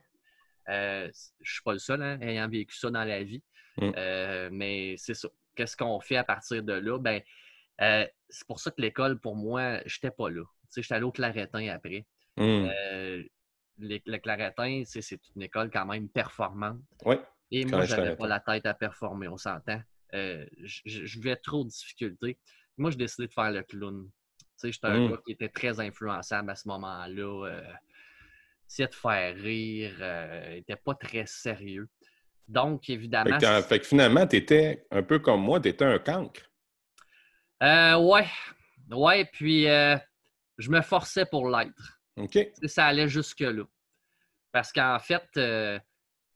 [0.69, 3.41] Euh, je ne suis pas le seul hein, ayant vécu ça dans la vie.
[3.77, 3.91] Mm.
[3.95, 5.29] Euh, mais c'est ça.
[5.55, 6.99] Qu'est-ce qu'on fait à partir de là?
[6.99, 7.21] Ben,
[8.27, 10.43] c'est pour ça que l'école, pour moi, je n'étais pas là.
[10.75, 12.05] J'étais allé au Claretin après.
[12.35, 12.67] Mm.
[13.79, 16.79] Le Claretin, c'est une école quand même performante.
[17.05, 17.15] Oui.
[17.51, 19.81] Et moi, je n'avais pas la tête à performer, on s'entend.
[20.13, 22.37] je vais trop de difficultés.
[22.77, 24.09] Moi, j'ai décidé de faire le clown
[24.57, 25.11] sais, j'étais un mmh.
[25.11, 27.45] gars qui était très influençable à ce moment-là.
[27.47, 27.61] Euh,
[28.69, 31.87] essayait de faire rire, euh, n'était pas très sérieux.
[32.47, 33.39] Donc, évidemment.
[33.61, 36.41] Fait que, finalement, tu étais un peu comme moi, tu étais un cancre.
[37.63, 38.27] Euh, ouais.
[38.91, 39.97] Ouais, puis euh,
[40.57, 41.96] je me forçais pour l'être.
[42.17, 42.37] OK.
[42.65, 43.63] Ça allait jusque-là.
[44.51, 45.27] Parce qu'en fait,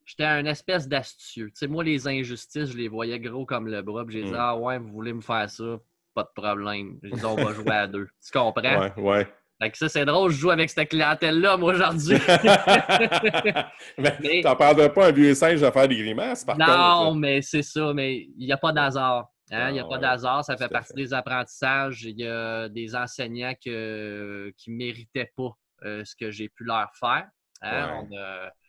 [0.05, 1.47] j'étais un espèce d'astucieux.
[1.47, 4.05] Tu sais, moi, les injustices, je les voyais gros comme le bras.
[4.09, 4.37] J'ai dit, mmh.
[4.37, 5.79] ah ouais, vous voulez me faire ça,
[6.13, 6.99] pas de problème.
[7.03, 8.07] Ils on va jouer à deux.
[8.23, 8.61] Tu comprends?
[8.61, 9.27] Ouais, ouais.
[9.61, 12.17] Fait que ça, c'est drôle, je joue avec cette clientèle-là, moi, aujourd'hui.
[13.99, 16.77] mais t'en parles pas un vieux singe à faire des grimaces, par non, contre.
[16.77, 19.29] Non, mais c'est ça, mais il n'y a pas d'hasard.
[19.51, 19.69] Hein?
[19.69, 22.01] Il n'y a pas d'hasard, ça fait partie des apprentissages.
[22.05, 26.91] Il y a des enseignants qui ne méritaient pas euh, ce que j'ai pu leur
[26.95, 27.29] faire.
[27.61, 28.07] Hein?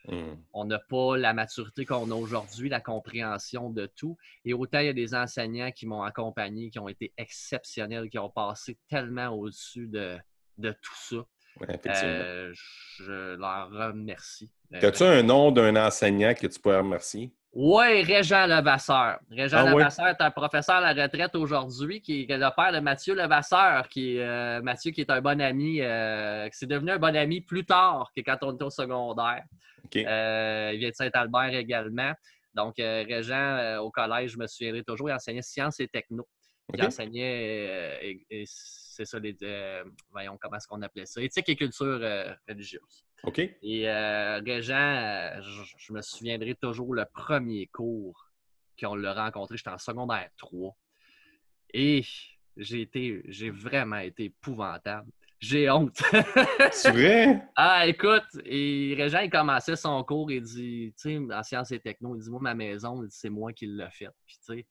[0.07, 0.35] Hmm.
[0.51, 4.17] On n'a pas la maturité qu'on a aujourd'hui, la compréhension de tout.
[4.43, 8.19] Et autant il y a des enseignants qui m'ont accompagné, qui ont été exceptionnels, qui
[8.19, 10.19] ont passé tellement au-dessus de,
[10.59, 11.25] tout ça.
[11.87, 12.51] Euh,
[12.97, 14.51] je leur remercie.
[14.73, 17.31] Euh, As-tu un nom d'un enseignant que tu pourrais remercier?
[17.55, 19.19] Oui, Régent Levasseur.
[19.29, 22.79] Régent ah Levasseur est un professeur à la retraite aujourd'hui, qui est le père de
[22.79, 26.97] Mathieu Levasseur, qui euh, Mathieu qui est un bon ami, euh, qui s'est devenu un
[26.97, 29.43] bon ami plus tard que quand on était au secondaire.
[29.95, 32.13] Euh, il vient de Saint-Albert également.
[32.55, 36.27] Donc, Régent, au collège, je me souviendrai toujours, il enseignait sciences et techno.
[36.73, 39.35] Il enseignait, c'est ça, les,
[40.11, 41.21] voyons, comment est-ce qu'on appelait ça?
[41.21, 41.99] Éthique et culture
[42.47, 43.05] religieuse.
[43.23, 43.39] OK.
[43.39, 45.41] Et euh, Régent, euh,
[45.77, 48.29] je, me souviendrai toujours le premier cours
[48.79, 49.55] qu'on l'a rencontré.
[49.55, 50.75] J'étais en secondaire 3.
[51.73, 52.03] Et
[52.57, 55.09] j'ai été, j'ai vraiment été épouvantable.
[55.39, 56.01] J'ai honte.
[56.71, 57.41] C'est vrai?
[57.55, 61.79] Ah, écoute, et Régent, il commençait son cours, il dit, tu sais, en sciences et
[61.79, 64.13] techno, il dit, moi, ma maison, c'est moi qui l'ai faite.
[64.25, 64.65] Puis, tu sais,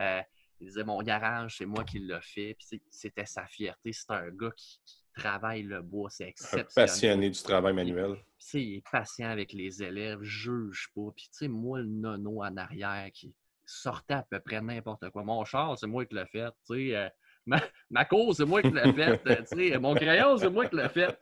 [0.00, 0.20] euh,
[0.60, 2.56] il disait, mon garage, c'est moi qui l'ai fait.
[2.58, 3.92] Puis, c'était sa fierté.
[3.92, 4.80] C'est un gars qui
[5.16, 6.66] travaille le bois, c'est exceptionnel.
[6.74, 8.16] passionné du travail manuel.
[8.52, 11.10] Il, il est patient avec les élèves, juge pas.
[11.16, 13.34] Puis, tu sais, moi, le nono en arrière qui
[13.66, 15.24] sortait à peu près n'importe quoi.
[15.24, 16.50] Mon char, c'est moi qui l'ai fait.
[16.66, 17.08] Tu sais, euh,
[17.46, 19.44] ma, ma cause, c'est moi qui l'ai fait.
[19.44, 21.18] tu sais, mon crayon, c'est moi qui l'ai fait.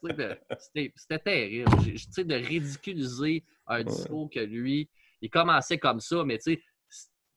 [0.94, 1.70] C'était terrible.
[1.82, 4.88] Tu sais, de ridiculiser un discours que lui,
[5.20, 6.62] il commençait comme ça, mais tu sais,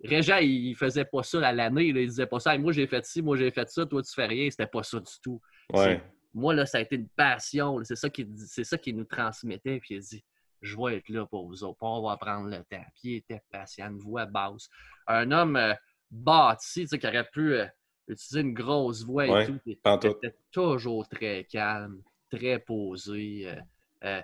[0.04, 1.86] Régent, il faisait pas ça à l'année.
[1.86, 2.58] Il disait pas ça.
[2.58, 4.50] moi, j'ai fait ci, moi, j'ai fait ça, toi, tu fais rien.
[4.50, 5.42] C'était pas ça du tout.
[5.74, 6.02] Ouais.
[6.34, 7.80] Moi, là, ça a été une passion.
[7.84, 9.80] C'est ça qui c'est ça qui nous transmettait.
[9.80, 10.24] Puis il a dit
[10.62, 11.78] Je vais être là pour vous autres.
[11.82, 12.86] On va prendre le temps.
[12.96, 14.70] Puis il était patient, une voix basse.
[15.08, 15.74] Un homme euh,
[16.12, 17.66] bâti, qui aurait pu euh,
[18.08, 19.60] utiliser une grosse voix et tout.
[19.66, 23.56] Il était toujours très calme, très posé.
[24.04, 24.22] Euh,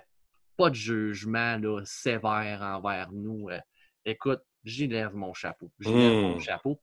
[0.56, 3.48] pas de jugement là, sévère envers nous.
[4.04, 5.70] écoute, j'y lève mon chapeau.
[5.80, 6.40] J'y lève mon mmh.
[6.40, 6.80] chapeau.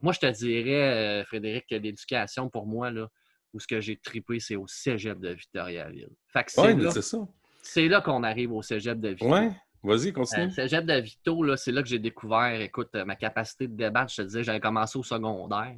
[0.00, 3.08] Moi, je te dirais, Frédéric, que l'éducation, pour moi, là,
[3.52, 6.10] où ce que j'ai tripé, c'est au cégep de Victoriaville.
[6.32, 7.18] Fait c'est là, c'est ça.
[7.62, 9.28] C'est là qu'on arrive au cégep de Victo.
[9.28, 9.50] Ouais,
[9.82, 10.46] vas-y, continue.
[10.46, 14.12] Le euh, cégep de Victo, c'est là que j'ai découvert, écoute, ma capacité de débattre.
[14.12, 15.76] Je te disais, j'avais commencé au secondaire.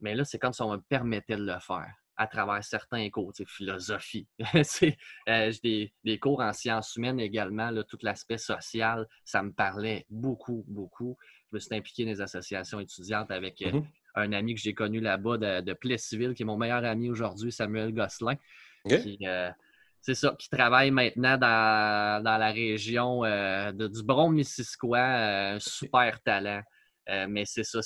[0.00, 1.92] Mais là, c'est comme si on me permettait de le faire.
[2.16, 4.28] À travers certains cours, philosophie.
[5.28, 10.06] euh, j'ai des, cours en sciences humaines également, là, tout l'aspect social, ça me parlait
[10.10, 11.16] beaucoup, beaucoup.
[11.50, 13.84] Je me suis impliqué dans les associations étudiantes avec euh, mm-hmm.
[14.16, 17.50] un ami que j'ai connu là-bas de, de Plessisville, qui est mon meilleur ami aujourd'hui,
[17.50, 18.36] Samuel Gosselin.
[18.90, 19.50] Euh,
[20.00, 25.00] c'est ça, qui travaille maintenant dans, la région de, du Bron-Missisquoi,
[25.54, 26.62] un super talent.
[27.28, 27.80] mais c'est ça,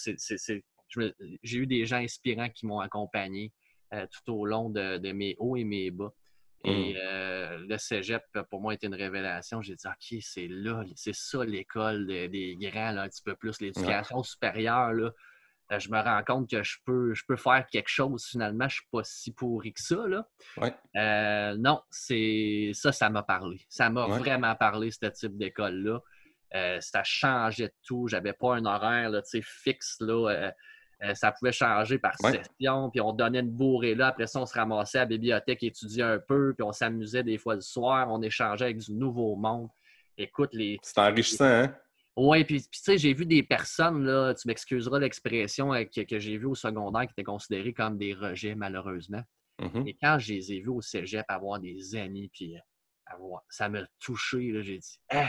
[1.42, 3.52] j'ai eu des gens inspirants qui m'ont accompagné.
[3.94, 6.12] Euh, tout au long de, mes hauts et mes bas.
[6.64, 6.96] Et hmm.
[7.02, 9.62] euh, le cégep, pour moi, était une révélation.
[9.62, 13.60] J'ai dit, OK, c'est là, c'est ça l'école des grands, là, un petit peu plus,
[13.60, 14.92] l'éducation supérieure.
[14.92, 15.12] Là.
[15.72, 18.68] Euh, je me rends compte que je peux, je peux faire quelque chose finalement.
[18.68, 20.04] Je ne suis pas si pourri que ça.
[20.06, 21.54] Là.
[21.56, 23.64] non, c'est ça, ça m'a parlé.
[23.70, 26.00] Ça m'a vraiment parlé, ce type d'école-là.
[26.80, 28.06] ça changeait tout.
[28.08, 29.96] J'avais pas un horaire là, fixe.
[30.00, 30.52] Là,
[31.02, 34.08] euh, ça pouvait changer par session, puis on donnait une bourrée là.
[34.08, 37.38] Après ça, on se ramassait à la bibliothèque, étudiait un peu, puis on s'amusait des
[37.38, 38.08] fois le soir.
[38.10, 39.68] On échangeait avec du nouveau monde.
[40.16, 40.78] Écoute, les.
[40.82, 41.74] C'est enrichissant, hein?
[42.20, 46.36] Oui, puis, tu sais, j'ai vu des personnes, là, tu m'excuseras l'expression euh, que, j'ai
[46.36, 49.22] vu au secondaire qui étaient considérées comme des rejets, malheureusement.
[49.60, 49.88] Mm-hmm.
[49.88, 52.60] Et quand je les ai vus au cégep avoir des amis, puis euh,
[53.06, 55.28] avoir, ça m'a touché, j'ai dit, eh,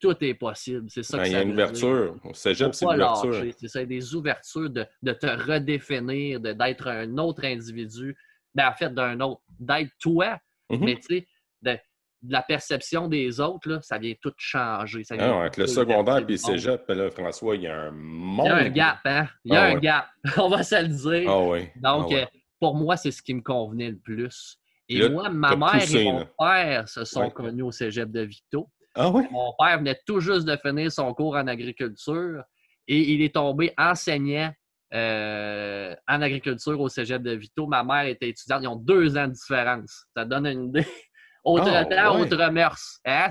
[0.00, 0.86] tout est possible.
[0.88, 2.16] C'est ça ben, que Il y a une ouverture.
[2.24, 3.44] Au cégep, c'est une ouverture.
[3.58, 8.16] C'est ça, des ouvertures de, te redéfinir, d'être un autre individu.
[8.54, 10.38] Ben, en fait, d'un autre, d'être toi.
[10.70, 10.84] Mm-hmm.
[10.84, 11.28] Mais tu sais,
[11.62, 11.78] de,
[12.28, 15.04] la perception des autres, là, ça vient tout changer.
[15.04, 18.46] Ça ah, avec le secondaire et le cégep, là, François, il y a un monde.
[18.46, 19.28] Il y a un gap, hein?
[19.44, 20.06] Il y a ah, un gap.
[20.38, 21.30] On va se le dire.
[21.30, 21.68] Ah, oui.
[21.76, 22.26] Donc, ah, euh,
[22.58, 24.58] pour moi, c'est ce qui me convenait le plus.
[24.88, 28.68] Et moi, ma mère et mon père se sont connus au cégep de Victo.
[28.94, 32.42] Ah Mon père venait tout juste de finir son cours en agriculture
[32.88, 34.52] et il est tombé enseignant
[34.92, 37.66] euh, en agriculture au cégep de Vito.
[37.66, 38.62] Ma mère était étudiante.
[38.62, 40.06] Ils ont deux ans de différence.
[40.16, 40.86] Ça donne une idée.
[41.44, 43.00] Autre ah, temps, autre mœurs.
[43.06, 43.28] Hein?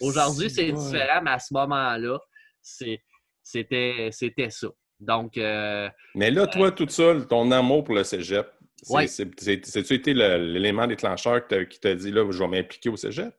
[0.00, 2.18] Aujourd'hui, c'est différent, mais à ce moment-là,
[2.60, 4.66] c'était ça.
[4.98, 5.38] Donc.
[5.38, 8.50] Euh, mais là, toi, tout seul, ton amour pour le cégep,
[9.06, 13.32] c'est-tu été l'élément déclencheur qui t'a dit là, je vais m'impliquer au cégep?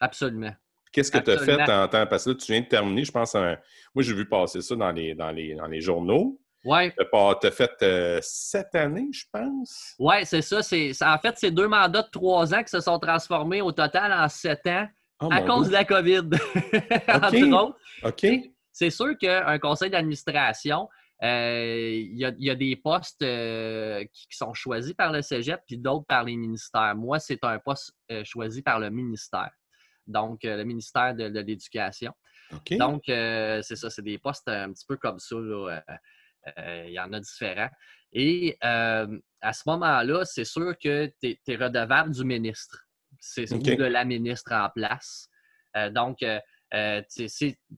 [0.00, 0.54] Absolument.
[0.92, 2.06] Qu'est-ce que tu as fait en temps?
[2.06, 4.92] Parce que là, tu viens de terminer, je pense, moi, j'ai vu passer ça dans
[4.92, 6.38] les, dans les, dans les journaux.
[6.64, 6.92] Oui.
[6.92, 9.94] Tu as fait euh, sept années, je pense.
[9.98, 10.58] Oui, c'est ça.
[10.58, 14.28] En fait, c'est deux mandats de trois ans qui se sont transformés au total en
[14.28, 14.86] sept ans
[15.20, 16.30] oh à cause de la COVID.
[18.04, 18.26] OK.
[18.72, 20.88] C'est sûr qu'un conseil d'administration,
[21.22, 26.06] euh, il y, a des postes euh, qui, sont choisis par le cégep puis d'autres
[26.06, 26.94] par les ministères.
[26.94, 27.92] Moi, c'est un poste
[28.24, 29.50] choisi par le ministère
[30.08, 32.12] donc euh, le ministère de, l'Éducation.
[32.72, 35.36] Donc, euh, c'est ça, c'est des postes un petit peu comme ça.
[35.36, 37.68] Euh, il y en a différents.
[38.12, 42.86] Et à ce moment-là, c'est sûr que tu es, redevable du ministre.
[43.20, 45.28] C'est de la ministre en place.
[45.90, 46.24] donc,
[46.74, 47.26] euh, tu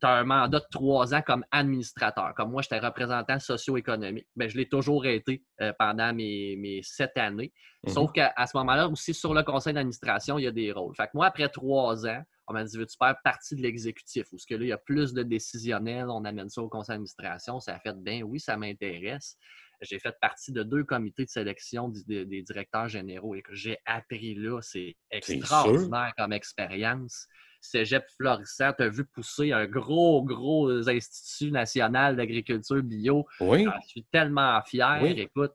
[0.02, 2.34] as un mandat de trois ans comme administrateur.
[2.34, 4.26] Comme moi, j'étais représentant socio-économique.
[4.34, 7.52] mais ben, je l'ai toujours été euh, pendant mes, sept années.
[7.84, 7.92] Mhm.
[7.92, 10.94] Sauf qu'à ce moment-là, aussi sur le conseil d'administration, il y a des rôles.
[10.96, 14.26] Fait que moi, après trois ans, on m'a dit Veux-tu faire partie de l'exécutif?
[14.32, 16.94] Ou ce que là, il y a plus de décisionnels, on amène ça au conseil
[16.94, 17.60] d'administration.
[17.60, 19.36] Ça a fait bien, oui, ça m'intéresse.
[19.82, 24.34] J'ai fait partie de deux comités de sélection des, directeurs généraux et que j'ai appris
[24.34, 24.60] là.
[24.62, 27.26] C'est extraordinaire comme expérience
[27.60, 33.26] cégep florissant, tu as vu pousser un gros, gros institut national d'agriculture bio.
[33.40, 33.66] Oui.
[33.82, 35.02] Je suis tellement fier.
[35.04, 35.52] Écoute,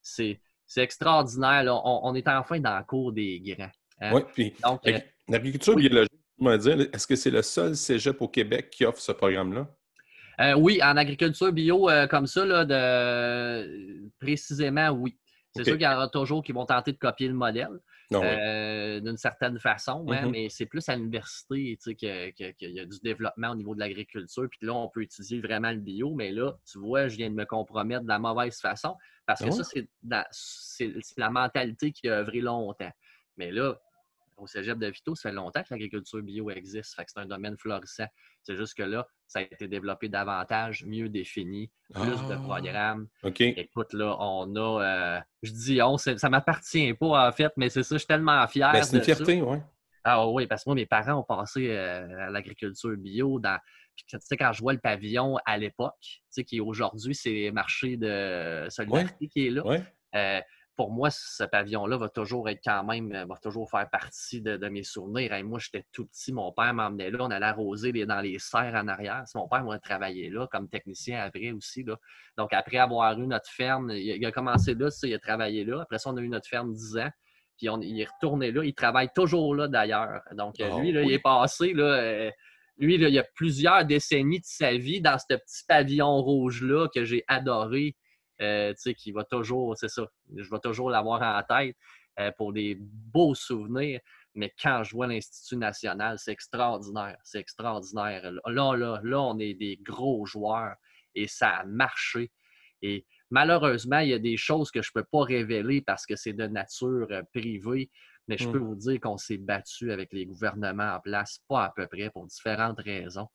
[0.00, 0.40] c'est
[0.76, 1.64] extraordinaire.
[1.84, 3.70] On, est enfin dans le cours des grands.
[4.00, 4.12] Hein.
[4.14, 6.12] Oui, puis euh, l'agriculture biologique,
[6.92, 9.68] est-ce que c'est le seul cégep au Québec qui offre ce programme-là?
[10.40, 14.08] Euh, oui, en agriculture bio, euh, comme ça, là, de...
[14.20, 15.18] précisément, oui.
[15.56, 17.80] C'est sûr qu'il y aura toujours qui vont tenter de copier le modèle.
[18.14, 20.30] Euh, d'une certaine façon, hein, mm-hmm.
[20.30, 24.48] mais c'est plus à l'université qu'il y a du développement au niveau de l'agriculture.
[24.50, 27.34] Puis là, on peut utiliser vraiment le bio, mais là, tu vois, je viens de
[27.34, 32.20] me compromettre de la mauvaise façon parce que ah ça, c'est la mentalité qui a
[32.20, 32.92] œuvré longtemps.
[33.36, 33.78] Mais là,
[34.38, 36.94] au cégep de Vito, ça fait longtemps que l'agriculture bio existe.
[36.94, 38.06] Fait que c'est un domaine florissant.
[38.42, 43.08] C'est juste que là, ça a été développé davantage, mieux défini, plus de ah, programmes.
[43.24, 44.82] Écoute, là, on a.
[44.82, 48.06] Euh, je dis on, ça ne m'appartient pas en fait, mais c'est ça, je suis
[48.06, 48.72] tellement fier.
[48.72, 49.58] Ben, c'est une fierté, oui.
[50.04, 53.58] Ah oui, parce que moi, mes parents ont passé euh, à l'agriculture bio dans.
[53.94, 57.46] Puis, tu sais, quand je vois le pavillon à l'époque, tu sais, qui aujourd'hui, c'est
[57.46, 59.66] le marché de solidarité qui est là.
[59.66, 59.82] Ouais.
[60.14, 60.40] Euh,
[60.78, 64.84] pour moi, ce pavillon-là va toujours être quand même, va toujours faire partie de, mes
[64.84, 65.32] souvenirs.
[65.44, 68.86] moi, j'étais tout petit, mon père m'emmenait là, on allait arroser dans les serres en
[68.86, 69.24] arrière.
[69.34, 71.82] Mon père m'a travaillé là comme technicien après aussi.
[71.82, 71.96] Là.
[72.36, 75.82] Donc, après avoir eu notre ferme, il, a commencé là, il a travaillé là.
[75.82, 77.10] Après ça, on a eu notre ferme 10 ans.
[77.56, 78.62] Puis on, il est retourné là.
[78.62, 80.22] Il travaille toujours là d'ailleurs.
[80.30, 81.84] Donc, ah lui, il est passé là.
[81.84, 82.30] Euh,
[82.78, 87.04] lui, il y a plusieurs décennies de sa vie dans ce petit pavillon rouge-là que
[87.04, 87.96] j'ai adoré.
[88.40, 91.76] Euh, qui va toujours, c'est ça, je vais toujours l'avoir en tête
[92.20, 94.00] euh, pour des beaux souvenirs.
[94.34, 97.16] Mais quand je vois l'Institut national, c'est extraordinaire.
[97.24, 98.30] C'est extraordinaire.
[98.46, 100.76] Là, là, là, on est des gros joueurs
[101.14, 102.30] et ça a marché.
[102.80, 106.14] Et malheureusement, il y a des choses que je ne peux pas révéler parce que
[106.14, 107.90] c'est de nature euh, privée.
[108.28, 108.66] Mais je peux mmh.
[108.66, 112.26] vous dire qu'on s'est battu avec les gouvernements en place, pas à peu près, pour
[112.26, 113.26] différentes raisons.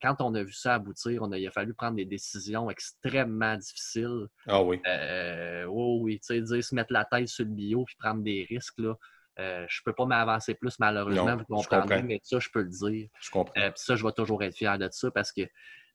[0.00, 3.56] Quand on a vu ça aboutir, on a, il a fallu prendre des décisions extrêmement
[3.56, 4.26] difficiles.
[4.46, 4.80] Ah oui.
[4.86, 8.46] Euh, oui, tu sais, dire se mettre la tête sur le bio puis prendre des
[8.48, 8.94] risques, là.
[9.38, 12.68] Euh, je ne peux pas m'avancer plus, malheureusement, vous comprendrez, mais ça, je peux le
[12.68, 13.08] dire.
[13.18, 13.60] Je comprends.
[13.60, 15.42] Euh, ça, je vais toujours être fier de ça parce que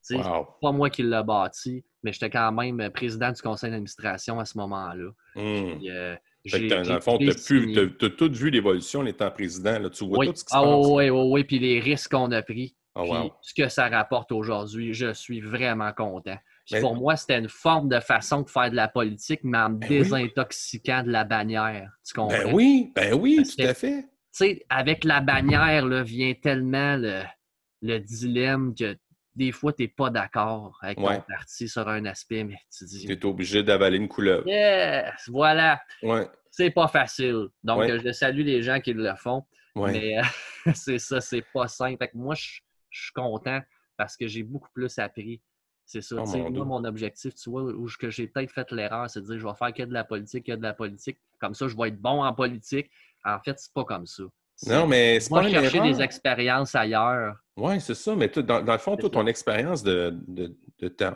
[0.01, 4.45] c'est pas moi qui l'ai bâti, mais j'étais quand même président du conseil d'administration à
[4.45, 5.11] ce moment-là.
[5.35, 6.67] Mmh.
[6.69, 9.79] dans le fond, tu as, tout vu l'évolution en étant président.
[9.79, 9.89] Là.
[9.89, 10.87] Tu vois tout ce qui se ah, passe.
[10.89, 11.43] Oui, oui, oui.
[11.43, 12.75] Puis les risques qu'on a pris.
[12.99, 16.37] Oh, ce que ça rapporte aujourd'hui, je suis vraiment content.
[16.81, 19.87] Pour moi, c'était une forme de façon de faire de la politique, mais en ben
[19.87, 21.91] désintoxiquant de la bannière.
[22.05, 22.37] Tu comprends?
[22.37, 24.01] Ben oui, ben oui, tout à fait.
[24.01, 28.97] Tu sais, avec la bannière, là, vient tellement le, dilemme que
[29.35, 33.05] des fois, tu n'es pas d'accord avec ton parti sur un aspect, mais tu dis.
[33.05, 34.45] Tu es obligé d'avaler une couleur.
[34.47, 35.79] Yes, voilà.
[36.01, 36.27] Ouais.
[36.51, 37.47] C'est pas facile.
[37.63, 39.43] Donc, je salue les gens qui le font.
[39.75, 40.15] Mais
[40.73, 41.97] c'est ça, c'est pas simple.
[41.99, 43.61] Fait que moi, je je suis content
[43.97, 45.41] parce que j'ai beaucoup plus appris.
[45.85, 46.17] C'est ça.
[46.19, 49.47] Oh, moi, mon objectif, tu vois, où j'ai peut-être fait l'erreur, c'est de dire je
[49.47, 51.17] vais faire que de la politique, que de la politique.
[51.39, 52.91] Comme ça, je vais être bon en politique.
[53.23, 54.23] En fait, c'est pas comme ça.
[54.65, 57.35] Non, mais c'est pas chercher des expériences ailleurs.
[57.55, 58.15] Oui, c'est ça.
[58.15, 61.15] Mais dans, dans, le fond, toute ton expérience de, de, ta,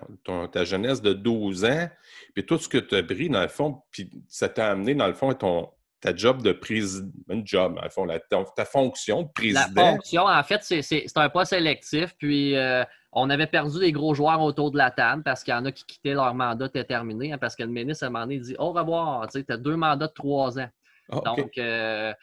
[0.52, 1.90] ta, jeunesse de 12 ans,
[2.34, 5.08] puis tout ce que tu as pris, dans le fond, puis ça t'a amené, dans
[5.08, 5.70] le fond, ton,
[6.02, 8.08] ta job de président, une job, à fond,
[8.56, 9.62] ta, fonction de président.
[9.76, 12.16] La fonction, en fait, c'est un poste sélectif.
[12.18, 12.84] Puis, euh,
[13.14, 15.72] on avait perdu des gros joueurs autour de la table parce qu'il y en a
[15.72, 18.56] qui quittaient leur mandat terminé, hein, parce que le ministre, à un moment donné, dit
[18.58, 20.70] Au revoir, tu as deux mandats de trois ans.
[21.12, 22.14] Ah, Donc, euh,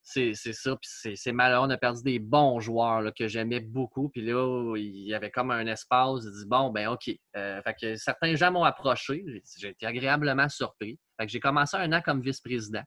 [0.00, 0.76] c'est ça.
[0.76, 1.66] Puis, c'est malheureux.
[1.66, 4.08] On a perdu des bons joueurs que j'aimais beaucoup.
[4.08, 6.22] Puis là, il y avait comme un espace.
[6.24, 7.10] Il dit Bon, ben, OK.
[7.36, 9.24] Euh, fait que certains gens m'ont approché.
[9.58, 10.98] J'ai été agréablement surpris.
[11.18, 12.82] Fait que j'ai commencé un an comme vice-président.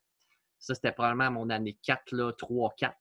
[0.60, 2.96] Ça, c'était probablement mon année 4, là, 3, 4.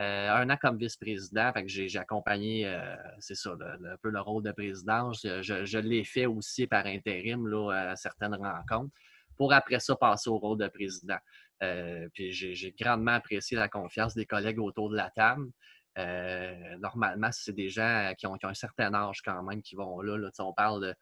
[0.00, 4.50] Euh, un an comme vice-président, j'ai accompagné, euh, c'est ça, un peu le rôle de
[4.52, 5.20] présidence.
[5.22, 8.92] Je, l'ai fait aussi par intérim là, à certaines rencontres
[9.36, 11.18] pour après ça passer au rôle de président.
[11.62, 15.50] Euh, puis j'ai grandement apprécié la confiance des collègues autour de la table.
[16.78, 20.16] normalement, c'est des gens qui ont, un certain âge quand même qui vont là.
[20.16, 20.94] là on parle de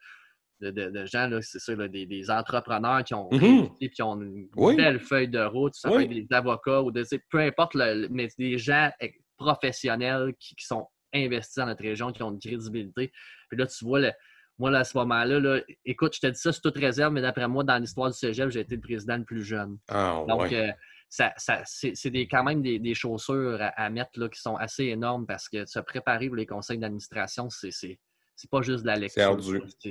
[0.61, 5.43] de, gens, c'est ça, des, entrepreneurs qui ont mmh qui ont une belle feuille de
[5.43, 6.91] route, ça des avocats ou
[7.29, 7.75] peu importe,
[8.09, 8.89] mais des gens
[9.37, 13.11] professionnels qui, sont investis dans notre région, qui ont une crédibilité.
[13.49, 14.11] Puis là, tu vois,
[14.57, 17.63] moi, à ce moment-là, écoute, je te dis ça c'est toute réserve, mais d'après moi,
[17.63, 19.77] dans l'histoire du cégep, j'ai été le président le plus jeune.
[19.89, 20.71] Ah, Donc, euh,
[21.09, 21.33] ça,
[21.65, 25.65] c'est quand même des, chaussures à, à, mettre là, qui sont assez énormes parce que
[25.65, 27.99] se préparer pour les conseils d'administration, c'est
[28.41, 29.37] c'est pas juste de la lecture.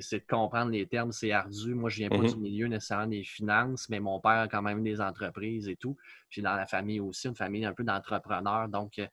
[0.00, 1.72] C'est de comprendre les termes, c'est ardu.
[1.72, 2.34] Moi, je viens pas mm-hmm.
[2.34, 5.96] du milieu nécessairement des finances, mais mon père a quand même des entreprises et tout.
[6.28, 8.68] Puis dans la famille aussi, une famille un peu d'entrepreneurs.
[8.68, 9.06] Donc, euh,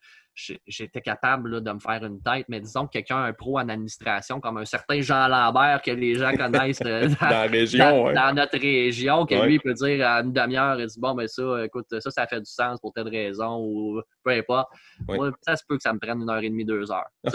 [0.67, 4.39] j'étais capable de me faire une tête, mais disons que quelqu'un, un pro en administration,
[4.39, 9.57] comme un certain Jean Lambert que les gens connaissent euh, dans, notre région, que lui
[9.59, 12.51] peut dire à une demi-heure, il dit Bon, ben ça, écoute, ça, ça fait du
[12.51, 14.69] sens pour telle raison ou peu importe.
[15.07, 17.09] Moi, ça se peut que ça me prenne une heure et demie, deux heures.
[17.25, 17.31] ça,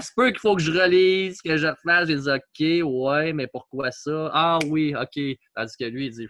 [0.00, 2.08] se peut qu'il faut que je relise, que je refasse.
[2.08, 4.30] J'ai dit OK, ouais, mais pourquoi ça?
[4.32, 5.20] Ah oui, OK.
[5.56, 6.28] Tandis que lui, il dit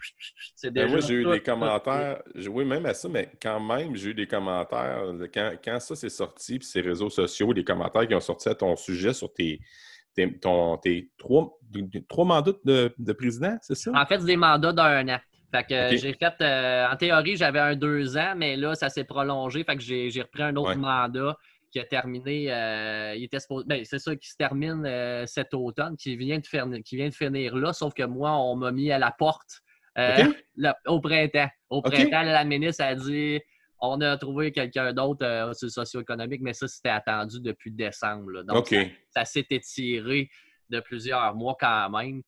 [0.55, 0.91] C'est ben, déjà.
[0.95, 2.23] moi, j'ai eu des commentaires.
[2.49, 6.59] Oui, même à ça, mais quand même, j'ai eu des commentaires quand, ça s'est sorti,
[6.59, 9.59] puis ces réseaux sociaux, les commentaires qui ont sorti à ton sujet sur tes,
[10.41, 10.79] ton,
[11.17, 11.59] trois,
[12.07, 13.91] trois mandats de, président, c'est ça?
[13.93, 15.19] En fait, c'est des mandats d'un an.
[15.51, 19.03] Fait que j'ai fait, euh, en théorie, j'avais un deux ans, mais là, ça s'est
[19.03, 19.63] prolongé.
[19.63, 21.37] Fait que j'ai repris un autre mandat
[21.71, 25.97] qui a terminé, euh, il était ben, c'est ça qui se termine euh, cet automne,
[25.97, 28.91] qui vient, de faire, qui vient de finir là, sauf que moi, on m'a mis
[28.91, 29.61] à la porte
[30.87, 31.49] au printemps.
[31.69, 33.41] Au printemps, la ministre a dit
[33.79, 38.43] on a trouvé quelqu'un d'autre euh, sur le socio-économique, mais ça, c'était attendu depuis décembre.
[38.43, 38.73] Donc,
[39.09, 40.29] ça, s'est étiré
[40.69, 42.21] de plusieurs mois quand même.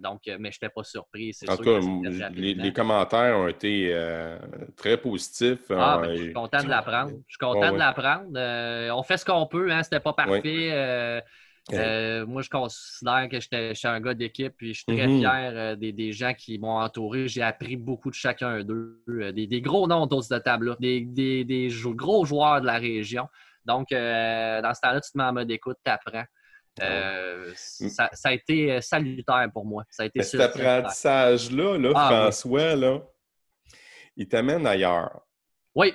[0.00, 1.32] donc, mais je n'étais pas surpris.
[1.48, 3.94] En tout cas, les, commentaires ont été
[4.76, 5.70] très positifs.
[5.70, 7.12] Ah, ben, je suis content de l'apprendre.
[7.26, 8.96] Je suis content de l'apprendre.
[8.96, 9.70] on fait ce qu'on peut.
[9.70, 11.22] Hein, C'était pas parfait.
[11.72, 15.18] Euh, moi, je considère que j'étais un gars d'équipe, puis je suis très mm-hmm.
[15.18, 17.28] fier euh, des, gens qui m'ont entouré.
[17.28, 21.00] J'ai appris beaucoup de chacun d'eux, euh, des, gros noms d'autres de table, des,
[21.44, 23.28] des, gros joueurs de la région.
[23.64, 26.24] Donc, dans ce temps-là, tu te mets en mode écoute, tu apprends.
[26.80, 27.88] Mm.
[27.88, 29.84] Ça, a été salutaire pour moi.
[29.90, 33.02] Ça a été cet apprentissage-là, là, ah, François, là,
[34.16, 35.20] il t'amène ailleurs.
[35.74, 35.92] Oui.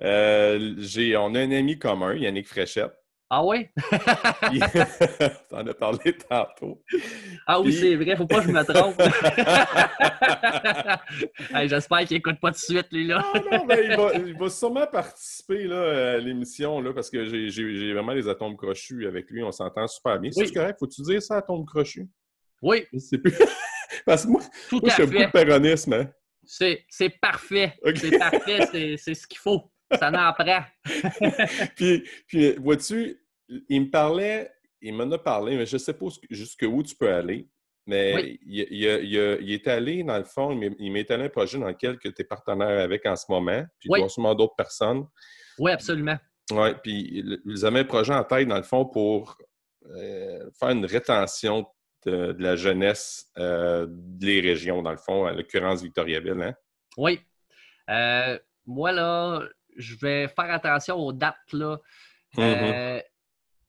[0.00, 2.92] on a un ami commun, Yannick Fréchette.
[3.28, 3.66] Ah oui?
[5.50, 6.80] T'en as parlé tantôt.
[7.44, 9.02] Ah oui, c'est vrai, faut pas que je me trompe.
[11.68, 13.24] J'espère qu'il n'écoute pas de suite, lui, là.
[13.34, 13.84] non, non, mais
[14.26, 19.08] il va, sûrement participer là, à l'émission, là, parce que j'ai vraiment les atomes crochus
[19.08, 19.42] avec lui.
[19.42, 20.30] On s'entend super bien.
[20.30, 20.78] C'est correct?
[20.78, 22.08] Faut-tu dire ça, atomes crochus?
[22.62, 22.86] Oui.
[24.06, 25.92] parce que moi, moi je fais beaucoup de péronisme.
[25.94, 26.08] Hein?
[26.44, 27.74] C'est parfait.
[27.96, 28.96] C'est parfait.
[28.98, 29.68] C'est ce qu'il faut.
[29.92, 30.62] Ça n'en prend.
[31.76, 33.20] puis, puis vois-tu,
[33.68, 37.12] il me parlait, il m'en a parlé, mais je ne sais pas jusqu'où tu peux
[37.12, 37.48] aller.
[37.88, 41.98] Mais il, il, est allé, dans le fond, il m'est allé un projet dans lequel
[42.00, 44.10] tu es partenaire avec en ce moment, puis oui.
[44.10, 45.06] sûrement d'autres personnes.
[45.58, 46.18] Oui, absolument.
[46.50, 49.38] Oui, puis ils avaient un projet en tête, dans le fond, pour
[49.90, 51.66] euh, faire une rétention
[52.04, 56.40] de, la jeunesse euh, des régions, dans le fond, à l'occurrence Victoriaville.
[56.42, 56.54] Hein?
[56.96, 57.20] Oui.
[57.90, 59.42] Euh, moi, là,
[59.76, 61.52] je vais faire attention aux dates.
[61.52, 61.78] Là.
[62.38, 63.00] Euh,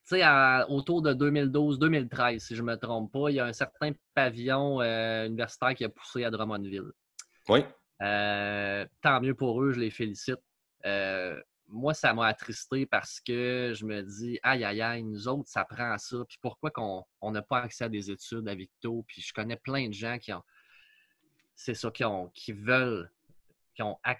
[0.08, 0.24] tu sais,
[0.68, 4.80] autour de 2012-2013, si je ne me trompe pas, il y a un certain pavillon
[4.80, 6.92] euh, universitaire qui a poussé à Drummondville.
[7.48, 7.64] Oui.
[8.02, 10.40] Euh, tant mieux pour eux, je les félicite.
[11.66, 15.64] moi, ça m'a attristé parce que je me dis, aïe, aïe, aïe, nous autres, ça
[15.64, 16.16] prend ça.
[16.28, 16.70] Puis pourquoi
[17.20, 19.04] on n'a pas accès à des études à Victo?
[19.06, 20.42] Puis je connais plein de gens qui ont,
[21.54, 23.10] c'est ça, qui, ont, qui veulent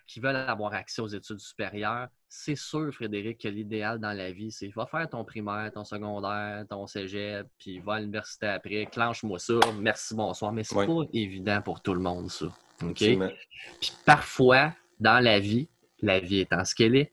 [0.07, 4.51] qui, veulent avoir accès aux études supérieures, c'est sûr, Frédéric, que l'idéal dans la vie,
[4.51, 9.39] c'est va faire ton primaire, ton secondaire, ton cégep, puis va à l'université après, clenche-moi
[9.39, 10.53] ça, merci, bonsoir.
[10.53, 12.47] Mais c'est pas évident pour tout le monde, ça.
[12.83, 12.99] OK?
[12.99, 15.69] Puis parfois, dans la vie,
[16.01, 17.13] la vie étant ce qu'elle est,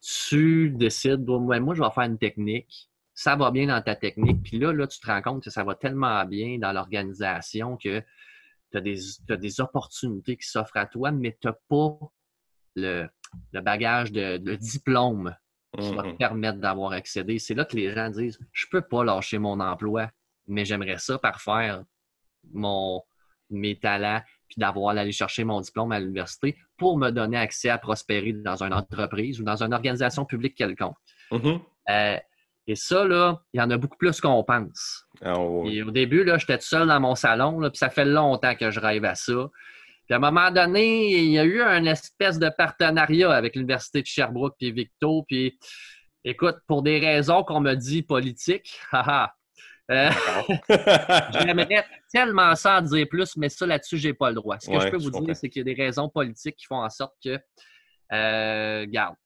[0.00, 4.42] tu décides, moi, moi, je vais faire une technique, ça va bien dans ta technique,
[4.42, 8.02] puis là, là, tu te rends compte que ça va tellement bien dans l'organisation que
[8.72, 11.98] tu as, des opportunités qui s'offrent à toi, mais tu n'as pas
[12.74, 13.08] le,
[13.52, 15.34] bagage de, diplôme
[15.78, 17.38] qui va te permettre d'avoir accédé.
[17.38, 20.10] C'est là que les gens disent Je ne peux pas lâcher mon emploi,
[20.46, 21.84] mais j'aimerais ça parfaire
[22.52, 23.02] mon,
[23.50, 27.78] mes talents puis d'avoir aller chercher mon diplôme à l'université pour me donner accès à
[27.78, 30.96] prospérer dans une entreprise ou dans une organisation publique quelconque.
[31.32, 31.60] Mm-hmm.
[31.90, 32.18] Euh,
[32.66, 35.06] et ça, là, il y en a beaucoup plus qu'on pense.
[35.22, 35.34] Ah,
[35.66, 38.54] Et au début, là, j'étais tout seul dans mon salon, là, puis ça fait longtemps
[38.56, 39.48] que je rêve à ça.
[40.06, 44.02] Puis à un moment donné, il y a eu un espèce de partenariat avec l'Université
[44.02, 45.24] de Sherbrooke puis Victo.
[45.28, 45.58] Puis
[46.24, 50.10] écoute, pour des raisons qu'on me dit politiques, euh,
[51.32, 54.58] j'aimerais tellement ça en dire plus, mais ça là-dessus, j'ai pas le droit.
[54.60, 56.82] Ce que je peux vous dire, c'est qu'il y a des raisons politiques qui font
[56.82, 57.38] en sorte que,
[58.12, 59.16] euh, garde,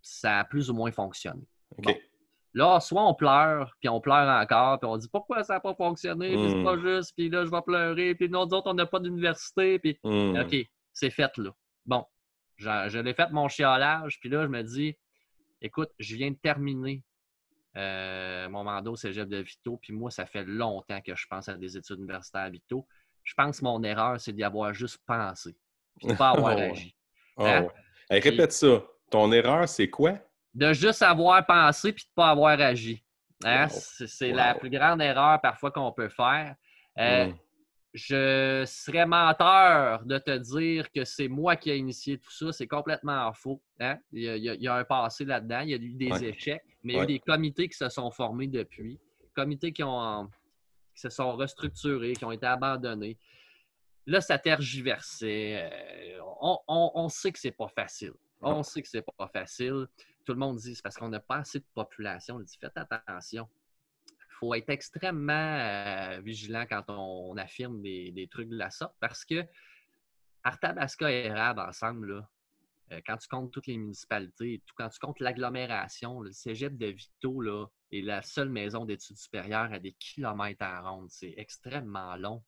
[0.00, 1.42] ça a plus ou moins fonctionné.
[2.52, 5.74] Là, soit on pleure, puis on pleure encore, puis on dit pourquoi ça n'a pas
[5.74, 6.82] fonctionné, puis c'est pas hmm.
[6.82, 10.36] juste, puis là, je vais pleurer, puis nous autres, on n'a pas d'université, puis hmm.
[10.36, 10.56] OK,
[10.92, 11.50] c'est fait là.
[11.86, 12.04] Bon,
[12.56, 14.96] je, l'ai fait mon chiolage, puis là, je me dis,
[15.62, 17.04] écoute, je viens de terminer
[17.76, 21.48] euh, mon mandat au cégep de Vito, puis moi, ça fait longtemps que je pense
[21.48, 22.84] à des études universitaires à Vito.
[23.22, 25.56] Je pense que mon erreur, c'est d'y avoir juste pensé,
[25.98, 26.96] puis pas avoir oh, agi.
[27.36, 27.68] Oh, hein?
[28.10, 28.82] répète ça.
[29.08, 30.18] Ton erreur, c'est quoi?
[30.54, 33.02] De juste avoir pensé puis de ne pas avoir agi.
[33.44, 33.68] Hein?
[33.68, 36.54] C'est la plus grande erreur parfois qu'on peut faire.
[36.98, 37.38] Euh, mm.
[37.92, 42.52] Je serais menteur de te dire que c'est moi qui ai initié tout ça.
[42.52, 43.60] C'est complètement faux.
[43.80, 43.98] Hein?
[44.12, 45.60] Il, y a, un passé là-dedans.
[45.60, 47.88] Il y a eu des échecs, mais il y a eu des comités qui se
[47.88, 49.00] sont formés depuis.
[49.34, 50.28] Comités qui, ont,
[50.94, 53.18] qui se sont restructurés, qui ont été abandonnés.
[54.06, 55.70] Là, ça tergiversait.
[55.72, 58.12] Euh, on, on, sait que c'est pas facile.
[58.40, 59.86] On sait que c'est pas facile
[60.24, 62.36] tout le monde dit c'est parce qu'on n'a pas assez de population.
[62.36, 63.48] On dit faites attention.
[64.08, 69.24] Il faut être extrêmement euh, vigilant quand on, affirme des, trucs de la sorte parce
[69.24, 69.44] que
[70.42, 72.30] Arthabasca et Rab ensemble, là,
[72.92, 76.86] euh, quand tu comptes toutes les municipalités, tout, quand tu comptes l'agglomération, le cégep de
[76.86, 81.10] Vito là, est la seule maison d'études supérieures à des kilomètres à ronde.
[81.10, 82.42] C'est extrêmement long.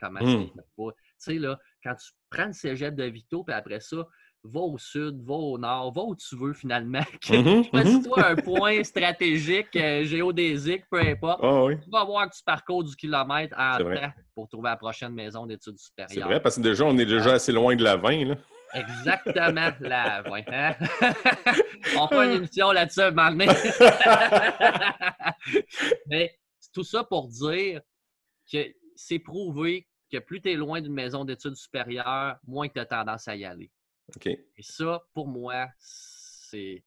[0.00, 0.50] Comment mmh.
[0.76, 4.06] Tu sais, là, quand tu prends le cégep de Vito, puis après ça,
[4.44, 7.00] va au sud, va au nord, va où tu veux finalement.
[7.30, 8.32] Mm-hmm, Choisis-toi mm-hmm.
[8.32, 11.40] un point stratégique, euh, géodésique, peu importe.
[11.42, 15.12] Ah tu vas voir que tu parcours du kilomètre en temps pour trouver la prochaine
[15.12, 16.10] maison d'études supérieures.
[16.12, 18.24] C'est vrai, parce que déjà, on est déjà assez loin de la 20.
[18.24, 18.36] Là.
[18.74, 20.42] Exactement, la 20.
[20.48, 20.74] Hein?
[21.98, 23.52] on fait une émission là-dessus un moment
[26.06, 26.38] Mais
[26.72, 27.80] tout ça pour dire
[28.50, 28.66] que
[28.96, 33.28] c'est prouvé que plus tu es loin d'une maison d'études supérieures, moins tu as tendance
[33.28, 33.70] à y aller.
[34.24, 36.84] Et ça, pour moi, c'est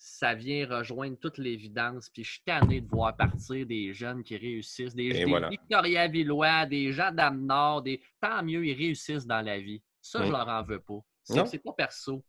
[0.00, 2.08] ça vient rejoindre toute l'évidence.
[2.08, 6.66] Puis je suis tanné de voir partir des jeunes qui réussissent, des, des Victoria Villois,
[6.66, 8.00] des gens d'Amnord, des...
[8.20, 9.82] tant mieux, ils réussissent dans la vie.
[10.00, 11.00] Ça, je leur en veux pas.
[11.22, 12.24] C'est pas perso.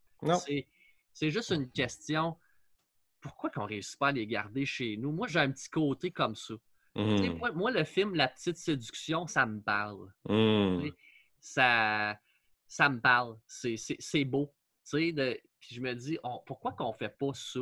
[1.13, 2.35] C'est juste une question.
[3.21, 5.11] Pourquoi qu'on ne réussit pas à les garder chez nous?
[5.11, 6.53] Moi, j'ai un petit côté comme ça.
[6.95, 7.39] Mmh.
[7.53, 10.11] Moi, le film La Petite Séduction, ça me parle.
[10.27, 10.89] Mmh.
[11.39, 12.17] Ça,
[12.69, 13.35] ça me parle.
[13.47, 14.53] C'est beau.
[14.93, 15.37] De...
[15.59, 17.59] Puis je me dis, pourquoi qu'on ne fait pas ça?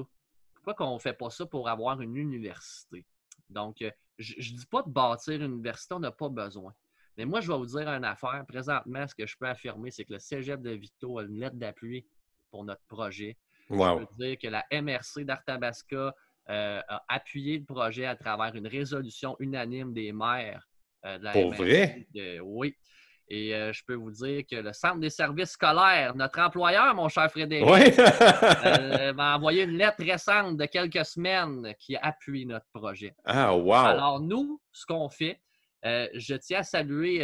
[0.53, 3.05] Pourquoi qu'on ne fait pas ça pour avoir une université?
[3.49, 6.73] Donc, euh, je ne dis pas de bâtir une université, on n'a pas besoin.
[7.17, 8.45] Mais moi, je vais vous dire une affaire.
[8.47, 11.55] Présentement, ce que je peux affirmer, c'est que le Cégep de Vito a une lettre
[11.55, 12.05] d'appui
[12.51, 13.37] pour notre projet.
[13.69, 16.13] Je peux dire que la MRC d'Arthabasca
[16.49, 20.67] euh, a appuyé le projet à travers une résolution unanime des maires
[21.05, 22.07] euh, de la Pour vrai?
[22.43, 22.75] oui.
[23.29, 27.09] Et euh, je peux vous dire que le Centre des services scolaires, notre employeur, mon
[27.09, 27.67] cher Frédéric,
[29.15, 33.13] m'a envoyé une lettre récente de quelques semaines qui appuie notre projet.
[33.25, 33.73] Ah, wow!
[33.73, 35.41] Alors, nous, ce qu'on fait,
[35.83, 37.19] je tiens à saluer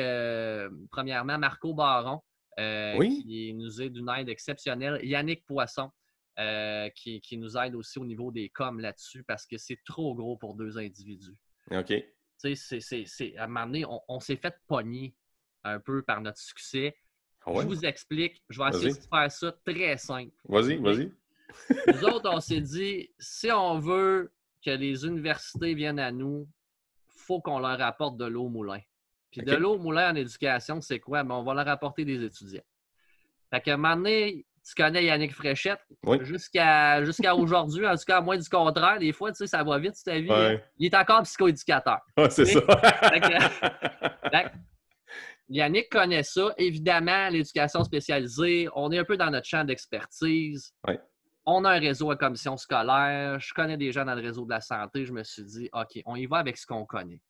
[0.91, 2.19] premièrement Marco Baron,
[2.57, 5.89] qui nous est d'une aide exceptionnelle, Yannick Poisson,
[6.39, 10.35] euh, qui, nous aide aussi au niveau des coms là-dessus parce que c'est trop gros
[10.35, 11.35] pour deux individus.
[11.69, 11.93] OK.
[12.43, 15.15] Tu sais, c'est, à un moment donné, on, s'est fait pogner
[15.63, 16.95] un peu par notre succès.
[17.45, 18.41] Je vous explique.
[18.49, 20.33] Je vais essayer de faire ça très simple.
[20.47, 21.11] Vas-y, vas-y.
[21.87, 24.31] Nous autres, on s'est dit, si on veut
[24.63, 26.47] que les universités viennent à nous,
[27.15, 28.79] il faut qu'on leur apporte de l'eau au moulin.
[29.31, 31.23] Puis de l'eau au moulin en éducation, c'est quoi?
[31.23, 32.63] Ben, on va leur apporter des étudiants.
[33.51, 35.81] Fait qu'à un moment donné, tu connais Yannick Fréchette.
[36.21, 37.01] Jusqu'à
[37.35, 39.95] aujourd'hui, en tout cas, à moins du contraire, des fois, tu sais, ça va vite,
[40.03, 40.59] ta vie.
[40.77, 41.99] Il est encore psychoéducateur.
[42.17, 42.61] Ouais, c'est ça.
[45.49, 46.53] Yannick connaît ça.
[46.57, 50.73] Évidemment, l'éducation spécialisée, on est un peu dans notre champ d'expertise.
[51.45, 53.39] On a un réseau à commission scolaire.
[53.39, 55.05] Je connais des gens dans le réseau de la santé.
[55.05, 57.21] Je me suis dit, OK, on y va avec ce qu'on connaît.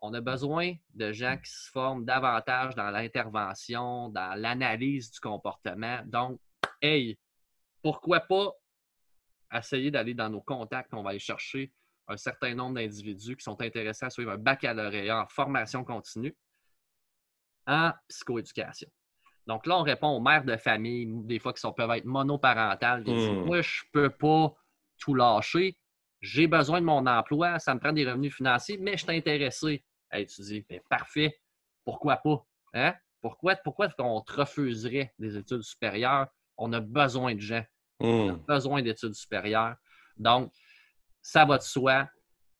[0.00, 6.00] On a besoin de gens qui se forment davantage dans l'intervention, dans l'analyse du comportement.
[6.06, 6.40] Donc,
[6.80, 7.18] hey,
[7.82, 8.52] pourquoi pas
[9.54, 11.72] essayer d'aller dans nos contacts, on va aller chercher
[12.08, 16.34] un certain nombre d'individus qui sont intéressés à suivre un baccalauréat en formation continue
[17.66, 18.88] en psychoéducation.
[19.46, 23.02] Donc là, on répond aux mères de famille, des fois qui sont, peuvent être monoparentales,
[23.02, 23.44] hmm.
[23.44, 24.54] Moi, je ne peux pas
[24.98, 25.76] tout lâcher.
[26.20, 29.84] J'ai besoin de mon emploi, ça me prend des revenus financiers, mais je suis intéressé
[30.10, 30.64] à étudier.
[30.68, 31.40] Ben, parfait.
[31.84, 32.46] Pourquoi pas?
[32.74, 32.94] Hein?
[33.20, 36.28] Pourquoi, pourquoi on te refuserait des études supérieures?
[36.56, 37.64] On a besoin de gens.
[37.98, 38.44] On a hmm.
[38.46, 39.74] besoin d'études supérieures.
[40.16, 40.52] Donc,
[41.20, 42.08] ça va de soi.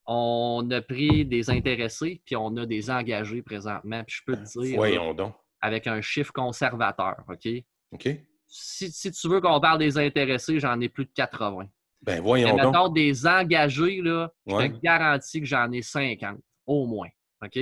[0.06, 4.02] On a pris des intéressés, puis on a des engagés présentement.
[4.04, 5.34] Puis je peux te dire, Voyons donc.
[5.60, 7.48] avec un chiffre conservateur, OK?
[7.92, 8.08] OK.
[8.46, 11.66] Si, tu veux qu'on parle des intéressés, j'en ai plus de 80.
[12.02, 12.94] Ben voyons Mais donc.
[12.94, 17.08] des engagés, là, je te garantis que j'en ai 50, au moins.
[17.42, 17.58] OK?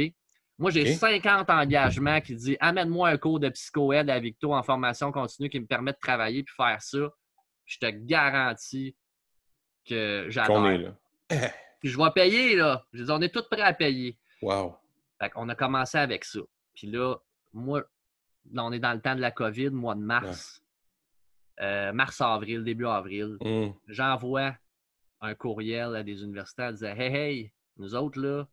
[0.58, 5.10] Moi, j'ai 50 engagements qui disent amène-moi un cours de psycho-aide à Victo en formation
[5.10, 6.98] continue qui me permet de travailler puis faire ça.
[7.64, 8.94] Je te garantis
[9.86, 10.62] que j'adore.
[11.28, 11.38] puis
[11.88, 12.84] je vais payer, là.
[12.92, 14.18] Je dis, on est tous prêts à payer.
[14.42, 14.76] Wow.
[15.20, 16.40] Fait on a commencé avec ça.
[16.74, 17.16] Puis là,
[17.52, 17.84] moi,
[18.52, 20.62] là, on est dans le temps de la COVID, mois de mars.
[21.60, 23.36] Euh, mars-avril, début avril.
[23.40, 23.72] Hmm.
[23.86, 24.56] J'envoie
[25.20, 28.46] un courriel à des universités disant Hey, hey, nous autres, là,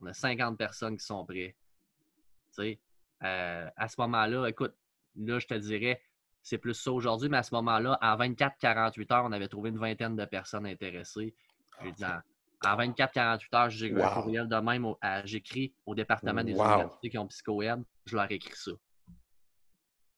[0.00, 1.56] on a 50 personnes qui sont prêtes.
[2.58, 4.74] Euh, à ce moment-là, écoute,
[5.16, 6.00] là, je te dirais,
[6.42, 9.78] c'est plus ça aujourd'hui, mais à ce moment-là, en 24-48 heures, on avait trouvé une
[9.78, 11.34] vingtaine de personnes intéressées.
[11.82, 12.04] Dit,
[12.64, 14.04] en, 24-48 heures, j'ai wow.
[14.04, 14.86] un courriel de même,
[15.24, 18.72] j'écris au département des universités qui ont psycho-aide, je leur écris ça.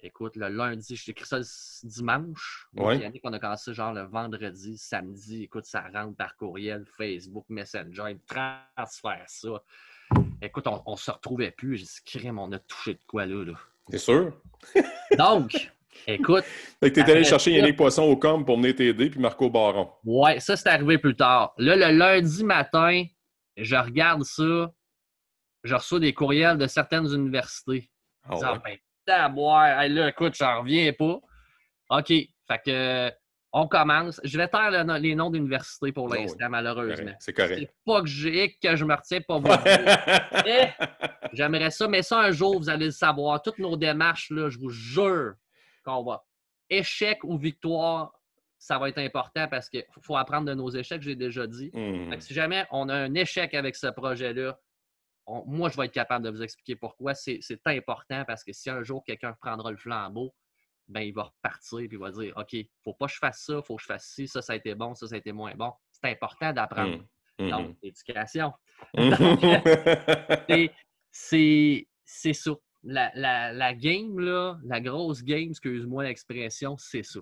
[0.00, 2.68] Écoute, le lundi, j'ai écrit ça le dimanche.
[2.74, 3.10] Ouais.
[3.24, 5.44] on a commencé genre le vendredi, samedi.
[5.44, 9.62] Écoute, ça rentre par courriel, Facebook, Messenger, transfère ça.
[10.42, 11.78] Écoute, on, ne se retrouvait plus.
[11.78, 13.44] J'ai dit, crème, on a touché de quoi là?
[13.44, 13.54] là?
[13.88, 14.38] C'est sûr.
[15.18, 15.72] Donc,
[16.06, 16.44] écoute.
[16.80, 19.90] Fait que t'es allé chercher Yannick Poisson au com pour venir t'aider, puis Marco Baron.
[20.04, 21.54] Ouais, ça, c'est arrivé plus tard.
[21.58, 23.04] Là, le lundi matin,
[23.56, 24.70] je regarde ça.
[25.64, 27.90] Je reçois des courriels de certaines universités.
[28.24, 28.80] Ah, ouais?
[29.06, 29.88] Ben, boire.
[29.88, 31.20] là, écoute, j'en reviens pas.
[31.90, 32.08] OK.
[32.08, 33.12] Fait que
[33.58, 34.20] on commence.
[34.22, 37.12] Je vais taire les noms d'universités pour oh l'instant, malheureusement.
[37.18, 37.58] C'est correct.
[37.58, 39.48] C'est pas que j'ai que je me retiens pas vous.
[41.32, 43.40] J'aimerais ça, mais ça, un jour, vous allez le savoir.
[43.40, 45.34] Toutes nos démarches, là, je vous jure
[45.86, 46.24] qu'on va.
[46.68, 48.12] Échec ou victoire,
[48.58, 51.70] ça va être important parce qu'il faut apprendre de nos échecs, j'ai déjà dit.
[51.72, 52.18] Hmm.
[52.18, 54.58] si jamais on a un échec avec ce projet-là,
[55.46, 57.14] moi, je vais être capable de vous expliquer pourquoi.
[57.14, 60.34] C'est important parce que si un jour quelqu'un prendra le flambeau,
[60.88, 63.18] ben, il va repartir et il va dire OK, il ne faut pas que je
[63.18, 65.16] fasse ça, il faut que je fasse ci, ça, ça a été bon, ça, ça
[65.16, 65.72] a été moins bon.
[65.90, 67.02] C'est important d'apprendre.
[67.38, 67.50] Hmm.
[67.50, 67.74] Donc, hmm.
[67.82, 68.52] éducation.
[71.10, 72.52] c'est ça.
[72.88, 77.20] La, la, game, là, la grosse game, excuse-moi l'expression, c'est ça.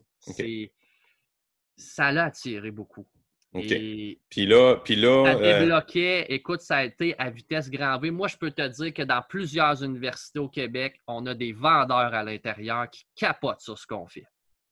[1.76, 3.06] Ça l'a attiré beaucoup.
[3.54, 5.24] Et puis là, puis là.
[5.24, 8.10] Ça euh, débloquait, écoute, ça a été à vitesse grand V.
[8.10, 12.14] Moi, je peux te dire que dans plusieurs universités au Québec, on a des vendeurs
[12.14, 14.26] à l'intérieur qui capotent sur ce qu'on fait.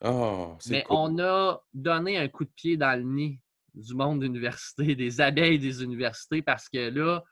[0.04, 3.38] Oh, Mais on a donné un coup de pied dans le nid
[3.74, 7.22] du monde d'université, des abeilles des universités, parce que là,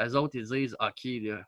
[0.00, 1.42] eux autres, ils disent OK, là,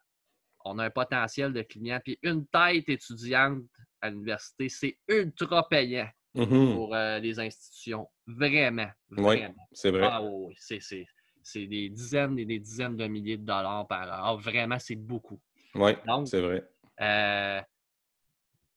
[0.64, 2.00] on a un potentiel de clients.
[2.04, 3.62] Puis une tête étudiante
[4.00, 6.08] à l'université, c'est ultra payant.
[6.36, 6.74] Mm-hmm.
[6.74, 8.08] pour euh, les institutions.
[8.26, 8.88] Vraiment.
[9.16, 9.42] Oui,
[9.72, 10.08] c'est vrai.
[10.08, 14.22] Ah oui, c'est des dizaines et des dizaines de milliers de dollars par an.
[14.22, 15.40] Ah, vraiment, c'est beaucoup.
[15.74, 15.92] Oui,
[16.26, 16.64] c'est vrai.
[17.00, 17.60] Euh,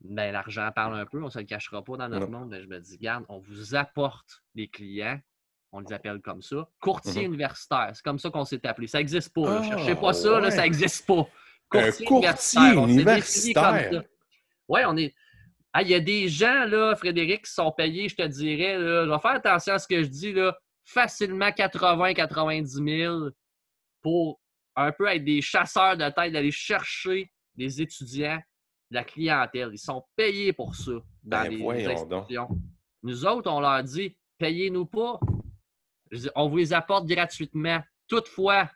[0.02, 2.50] ben, l'argent parle un peu, on ne se le cachera pas dans notre monde.
[2.50, 5.20] Mais je me dis, garde, on vous apporte des clients,
[5.72, 6.68] on les appelle comme ça.
[6.80, 7.26] Courtier mm-hmm.
[7.26, 8.88] universitaire, c'est comme ça qu'on s'est appelé.
[8.88, 9.62] Ça n'existe pas.
[9.62, 11.28] Je ne cherchez pas ça, là, ça n'existe pas.
[12.06, 12.84] Courtier, universitaire.
[12.84, 14.04] universitaire.
[14.68, 15.14] Oui, on est.
[15.74, 19.06] Ah, il y a des gens, là, Frédéric, qui sont payés, je te dirais, là,
[19.06, 20.56] je vais faire attention à ce que je dis, là,
[20.86, 23.30] facilement 80-90 000
[24.02, 24.40] pour
[24.76, 28.40] un peu être des chasseurs de tête, d'aller chercher des étudiants,
[28.92, 29.70] de la clientèle.
[29.74, 30.92] Ils sont payés pour ça
[31.24, 32.50] dans ben, les institutions.
[33.02, 35.20] Nous autres, on leur dit, payez-nous pas.
[36.36, 37.82] On vous les apporte gratuitement.
[38.08, 38.70] Toutefois,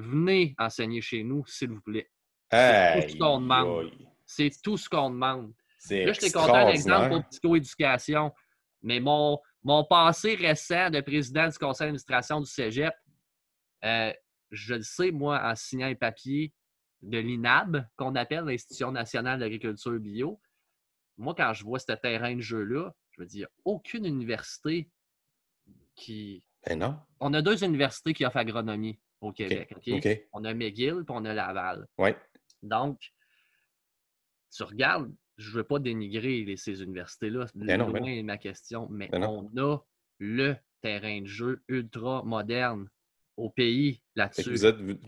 [0.00, 2.10] venez enseigner chez nous, s'il vous plaît.
[2.50, 3.92] C'est tout ce qu'on demande.
[4.26, 5.52] C'est tout ce qu'on demande.
[5.90, 8.32] Là, je t'ai conté un exemple pour psychoéducation,
[8.82, 12.94] mais mon, mon passé récent de président du conseil d'administration du cégep,
[13.84, 14.12] euh,
[14.50, 16.52] je le sais, moi, en signant un papier
[17.02, 20.40] de l'INAB, qu'on appelle l'Institution nationale d'agriculture bio,
[21.16, 24.04] moi, quand je vois ce terrain de jeu-là, je me dis, il n'y a aucune
[24.04, 24.90] université
[25.94, 26.44] qui.
[26.66, 26.98] Ben non.
[27.20, 29.74] On a deux universités qui offrent agronomie au Québec.
[30.32, 31.86] On a McGill et on a Laval.
[32.62, 32.98] Donc,
[34.54, 37.46] tu regardes, je ne veux pas dénigrer ces universités-là.
[37.46, 39.78] C'est ben loin ben ma question, mais ben on a
[40.18, 42.88] le terrain de jeu ultra moderne
[43.36, 44.58] au pays là-dessus.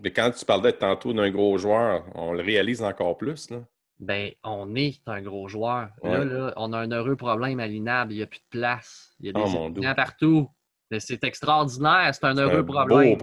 [0.01, 3.51] Mais quand tu parlais tantôt d'un gros joueur, on le réalise encore plus.
[3.51, 3.65] Là.
[3.99, 5.91] Ben, on est un gros joueur.
[6.03, 8.13] Là, on a un heureux problème à l'INAB.
[8.13, 9.15] Il n'y a plus de place.
[9.21, 10.49] Il y a des oh, partout.
[10.99, 12.15] C'est extraordinaire.
[12.15, 13.19] C'est un heureux problème.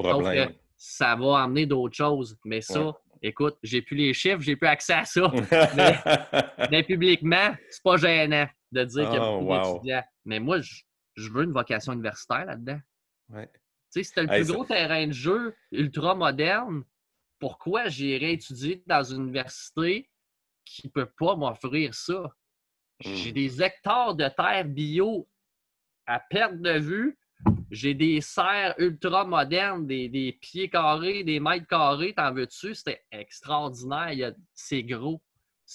[0.78, 2.38] Ça va amener d'autres choses.
[2.46, 5.32] Mais ça, écoute, j'ai plus les chiffres, j'ai plus accès à ça.
[6.72, 10.04] mais, publiquement, c'est pas gênant de dire qu'il y a oh, beaucoup d'étudiants.
[10.26, 12.80] Mais moi, je, veux une vocation universitaire là-dedans.
[13.30, 13.50] Ouais.
[13.94, 16.84] Tu sais, tu le plus gros terrain de jeu ultra moderne,
[17.40, 20.10] pourquoi j'irais étudier dans une université
[20.66, 22.32] qui ne peut pas m'offrir ça?
[23.00, 23.34] J'ai hmm.
[23.34, 25.28] des hectares de terre bio
[26.08, 27.18] à perte de vue
[27.70, 32.13] j'ai des serres ultra modernes, des, pieds carrés, des mètres carrés.
[32.13, 32.74] T'en veux-tu?
[32.76, 34.34] C'était extraordinaire.
[34.53, 35.22] C'est gros.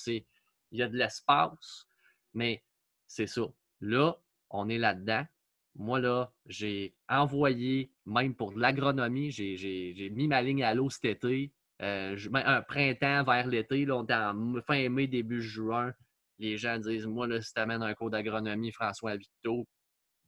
[0.07, 0.24] Il
[0.72, 1.86] y a de l'espace.
[2.34, 2.62] Mais
[3.07, 3.43] c'est ça.
[3.80, 4.16] Là,
[4.51, 5.26] on est là-dedans.
[5.74, 11.53] Moi, là, j'ai envoyé, même pour l'agronomie, j'ai mis ma ligne à l'eau cet été.
[11.80, 15.93] Euh, un printemps vers l'été, là, en fin mai, début juin.
[16.38, 19.66] Les gens disent Moi, là, si tu amènes un cours d'agronomie, François Victo,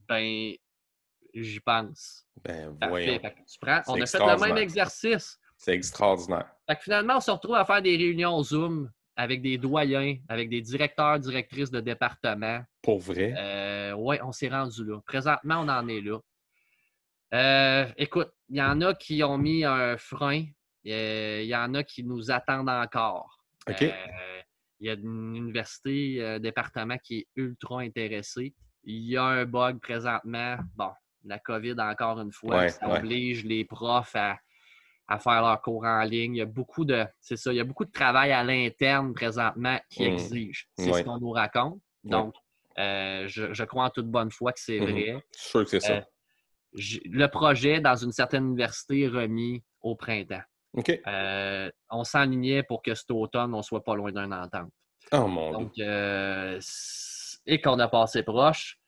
[0.09, 0.55] ben,
[1.43, 2.27] j'y pense.
[2.43, 3.19] Ben, voyons.
[3.19, 5.39] tu prends, on a fait le même exercice.
[5.57, 6.51] C'est extraordinaire.
[6.69, 10.49] Fait que finalement, on se retrouve à faire des réunions Zoom avec des doyens, avec
[10.49, 12.63] des directeurs, directrices de département.
[12.83, 13.35] Pour vrai?
[13.37, 15.01] Euh, oui, on s'est rendu là.
[15.07, 16.19] Présentement, on en est là.
[17.33, 20.45] Euh, écoute, il y en a qui ont mis un frein.
[20.87, 23.39] Euh, il y en a qui nous attendent encore.
[23.69, 23.83] OK.
[24.81, 28.55] il y a une université, un département qui est ultra intéressé.
[28.83, 30.59] Il y a un bug présentement.
[30.75, 30.91] Bon,
[31.25, 34.39] la COVID encore une fois, ça oblige les profs à,
[35.19, 36.35] faire leurs cours en ligne.
[36.35, 39.15] Il y a beaucoup de, c'est ça, il y a beaucoup de travail à l'interne
[39.15, 40.13] présentement qui mmh.
[40.13, 40.69] exige.
[40.79, 41.81] C'est ce qu'on nous raconte.
[42.05, 42.35] Donc,
[42.79, 45.25] euh, je, crois en toute bonne foi que c'est mmh vrai.
[45.35, 45.93] Je suis sûr que c'est ça.
[45.95, 46.01] Euh,
[46.75, 50.43] le projet, dans une certaine université, est remis au printemps.
[50.73, 51.01] OK.
[51.07, 54.71] Euh, on s'enlignait pour que cet automne, on soit pas loin d'un entente.
[55.13, 55.73] Oh mon Donc,
[57.47, 58.79] et qu'on a passé proche.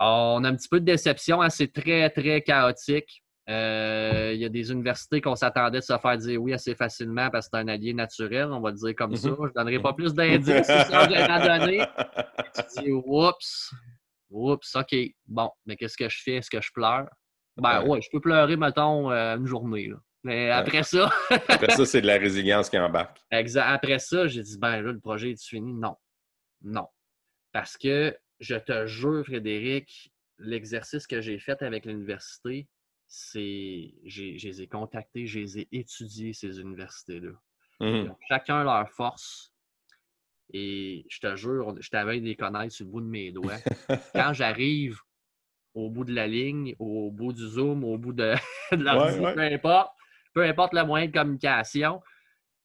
[0.00, 1.42] On a un petit peu de déception.
[1.42, 1.50] Hein.
[1.50, 3.22] C'est très, très chaotique.
[3.48, 7.30] Euh, il y a des universités qu'on s'attendait de se faire dire oui assez facilement
[7.30, 9.30] parce que c'est un allié naturel, on va le dire comme ça.
[9.30, 9.36] Mhm.
[9.38, 11.86] Je ne donnerai pas plus d'indices si ça j'ai donné.
[12.54, 13.72] Tu dis oups,
[14.28, 14.94] oups, OK.
[15.26, 16.36] Bon, mais qu'est-ce que je fais?
[16.36, 17.08] Est-ce que je pleure?
[17.56, 19.90] Ben ouais, je peux pleurer, mettons, euh, une journée.
[20.24, 21.10] Mais après ça.
[21.48, 23.18] après ça, c'est de la résilience qui embarque.
[23.30, 23.66] Exact.
[23.66, 25.72] Après ça, j'ai dit ben là, le projet est fini?
[25.72, 25.96] Non.
[26.62, 26.86] Non.
[27.52, 32.68] Parce que je te jure, Frédéric, l'exercice que j'ai fait avec l'université,
[33.06, 33.94] c'est.
[34.04, 37.32] Je les ai contactés, je les ai étudiés, ces universités-là.
[37.80, 38.12] Mmh.
[38.28, 39.52] Chacun leur force.
[40.52, 43.58] Et je te jure, je t'avais des connaître sur le bout de mes doigts.
[44.14, 44.98] Quand j'arrive
[45.74, 48.34] au bout de la ligne, au bout du Zoom, au bout de,
[48.72, 49.92] de peu importe,
[50.32, 52.00] peu importe le moyen de communication,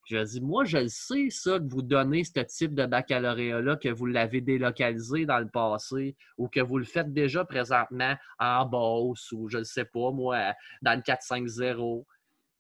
[0.06, 3.90] je dis, moi, je le sais, ça, que vous donnez ce type de baccalauréat-là, que
[3.90, 9.32] vous l'avez délocalisé dans le passé ou que vous le faites déjà présentement en Beauce
[9.32, 12.06] ou je ne sais pas, moi, dans le 4-5-0.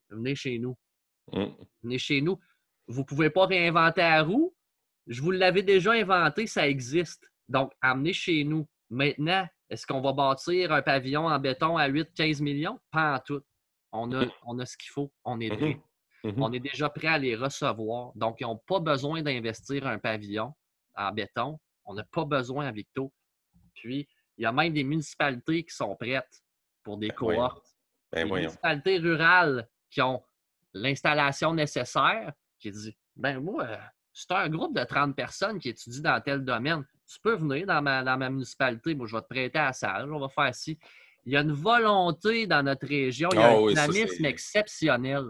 [0.10, 0.78] Venez chez nous.
[1.34, 1.46] Mm.
[1.84, 2.39] Venez chez nous.
[2.88, 4.56] Vous ne pouvez pas réinventer la roue.
[5.08, 7.30] Je vous l'avais déjà inventé, ça existe.
[7.50, 8.68] Donc, amenez chez nous.
[8.89, 12.80] Maintenant, est-ce qu'on va bâtir un pavillon en béton à 8-15 millions?
[12.91, 13.41] Pas en tout.
[13.91, 14.32] On a, mm.
[14.46, 15.12] on a ce qu'il faut.
[15.26, 15.50] On est
[16.24, 16.41] Mhm.
[16.41, 18.13] On est déjà prêt à les recevoir.
[18.15, 20.53] Donc, ils n'ont pas besoin d'investir un pavillon
[20.95, 21.59] en béton.
[21.86, 23.11] On n'a pas besoin à Victo.
[23.74, 24.07] Puis,
[24.38, 26.43] il y a même des municipalités qui sont prêtes
[26.82, 27.67] pour des ben cohortes.
[28.11, 30.24] Ben des municipalités rurales qui ont
[30.74, 33.67] l'installation nécessaire, qui disent Ben, moi,
[34.13, 36.86] c'est un groupe de 30 personnes qui étudient dans tel domaine.
[37.05, 38.95] Tu peux venir dans ma, dans ma municipalité.
[38.95, 40.13] Moi, je vais te prêter à la salle.
[40.13, 40.80] On va faire ci.
[41.26, 43.30] Il y a une volonté dans notre région.
[43.34, 45.26] Il y a ah un dynamisme exceptionnel.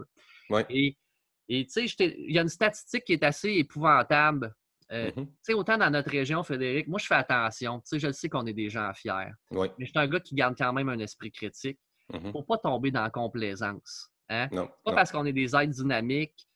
[1.48, 4.54] Et tu sais, il y a une statistique qui est assez épouvantable.
[4.92, 5.26] Euh, mm-hmm.
[5.26, 7.80] Tu sais, autant dans notre région, Frédéric, moi, je fais attention.
[7.80, 9.32] Tu sais, je sais qu'on est des gens fiers.
[9.78, 11.78] Mais je suis un gars qui garde quand même un esprit critique
[12.08, 14.10] pour ne pas tomber dans la complaisance.
[14.30, 14.48] Hein?
[14.84, 16.48] pas parce qu'on est des êtres dynamiques,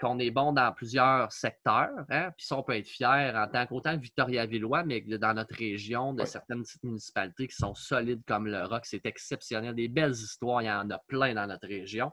[0.00, 1.90] qu'on est bon dans plusieurs secteurs.
[2.10, 2.32] Hein?
[2.36, 6.24] Puis ça, on peut être fier en tant qu'autant Victoria-Villois, mais dans notre région, de
[6.24, 9.74] certaines petites municipalités qui sont solides comme le Rock, c'est exceptionnel.
[9.74, 12.12] Des belles histoires, il y en a plein dans notre région.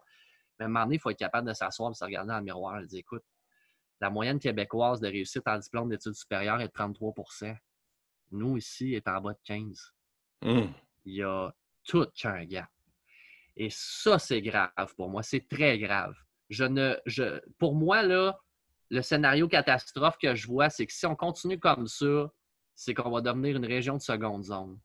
[0.60, 2.38] Mais à un moment donné, il faut être capable de s'asseoir et se regarder dans
[2.38, 3.24] le miroir et dire écoute,
[4.00, 7.58] la moyenne québécoise de réussite en diplôme d'études supérieures est de 33%
[8.32, 9.92] Nous, ici, est en bas de 15%
[10.44, 10.74] mmh.
[11.06, 11.52] Il y a
[11.84, 12.70] tout qu'un gap.
[13.56, 15.24] Et ça, c'est grave pour moi.
[15.24, 16.14] C'est très grave.
[16.50, 18.40] Je ne, je, pour moi, là,
[18.90, 22.32] le scénario catastrophe que je vois, c'est que si on continue comme ça,
[22.76, 24.80] c'est qu'on va devenir une région de seconde zone.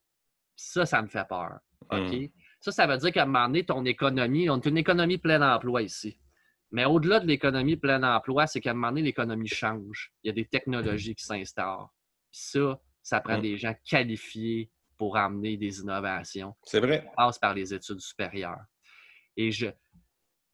[0.56, 1.58] Ça, ça me fait peur.
[1.90, 2.12] OK?
[2.12, 2.28] Mmh.
[2.62, 5.42] Ça, ça veut dire qu'à un moment donné, ton économie, on est une économie plein
[5.42, 6.16] emploi ici.
[6.70, 10.12] Mais au-delà de l'économie plein emploi, c'est qu'à un moment donné, l'économie change.
[10.22, 11.88] Il y a des technologies qui s'installent.
[12.30, 13.42] ça, ça prend mm.
[13.42, 16.54] des gens qualifiés pour amener des innovations.
[16.62, 17.02] C'est vrai.
[17.04, 18.64] Ça passe par les études supérieures.
[19.36, 19.66] Et je,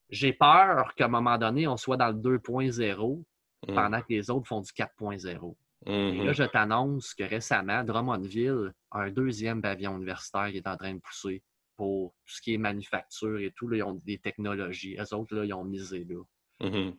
[0.09, 3.23] j'ai peur qu'à un moment donné, on soit dans le 2.0
[3.67, 3.75] mm.
[3.75, 5.55] pendant que les autres font du 4.0.
[5.85, 6.33] Et là, mm-hmm.
[6.33, 10.99] je t'annonce que récemment, Drummondville a un deuxième pavillon universitaire qui est en train de
[10.99, 11.43] pousser
[11.79, 13.69] pour tout ce qui est manufacture et tout.
[13.69, 14.97] Là, ils ont des technologies.
[14.99, 16.21] Eux autres, là, ils ont misé là.
[16.59, 16.93] Mm-hmm.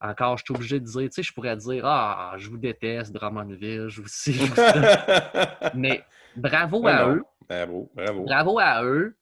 [0.00, 3.12] Encore, je suis obligé de dire, tu sais, je pourrais dire Ah, je vous déteste,
[3.12, 4.32] Drummondville, je vous sais,
[5.76, 6.04] Mais
[6.34, 7.22] bravo à eux.
[7.48, 8.24] Bravo, bravo.
[8.24, 9.16] Bravo à eux.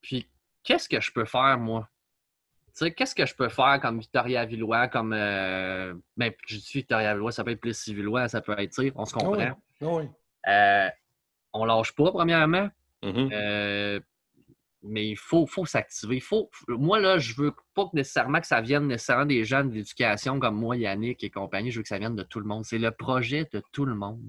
[0.00, 0.26] Puis,
[0.62, 1.86] qu'est-ce que je peux faire, moi?
[2.68, 5.12] Tu sais, qu'est-ce que je peux faire comme Victoria Villois, comme.
[5.12, 5.92] Euh...
[6.16, 9.12] Ben, je dis Victoria Villois, ça peut être plus Villois, ça peut être, on se
[9.12, 9.60] comprend.
[9.82, 9.88] Oui.
[9.88, 10.08] oui.
[10.48, 10.88] Euh,
[11.52, 12.70] on lâche pas, premièrement.
[13.04, 13.30] Mm-hmm.
[13.32, 14.00] Euh,
[14.82, 16.20] mais il faut, faut s'activer.
[16.20, 20.38] Faut, moi, là, je veux pas nécessairement que ça vienne nécessairement des gens de l'éducation
[20.38, 21.70] comme moi, Yannick et compagnie.
[21.70, 22.64] Je veux que ça vienne de tout le monde.
[22.64, 24.22] C'est le projet de tout le monde.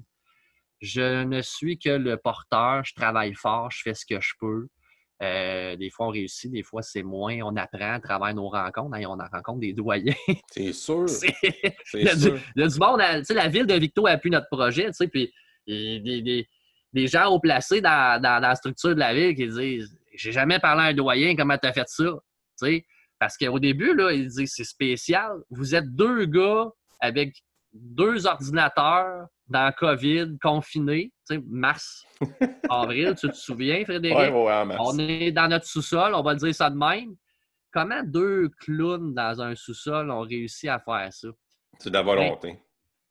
[0.81, 2.83] Je ne suis que le porteur.
[2.85, 3.69] Je travaille fort.
[3.71, 4.67] Je fais ce que je peux.
[5.23, 7.37] Euh, des fois, on réussit, des fois, c'est moins.
[7.43, 8.95] On apprend à travers nos rencontres.
[8.95, 10.13] Hein, on rencontre des doyens.
[10.51, 11.05] C'est sûr.
[11.93, 14.89] il, y a du, la ville de Victo appuie notre projet.
[15.11, 15.31] Puis
[15.67, 16.47] des, des,
[16.95, 20.81] des gens haut placés dans, la structure de la ville qui disent J'ai jamais parlé
[20.81, 22.05] à un doyen, comment tu as fait ça?
[23.19, 25.31] parce qu'au début, là, ils disent c'est spécial.
[25.49, 26.69] Vous êtes deux gars
[27.01, 27.35] avec
[27.73, 31.11] deux ordinateurs dans COVID, confinés,
[31.45, 32.05] mars,
[32.69, 34.33] avril, tu te souviens, Frédéric?
[34.79, 37.15] on est dans notre sous-sol, on va le dire ça de même.
[37.71, 41.27] Comment deux clowns dans un sous-sol ont réussi à faire ça?
[41.79, 42.57] C'est de la volonté.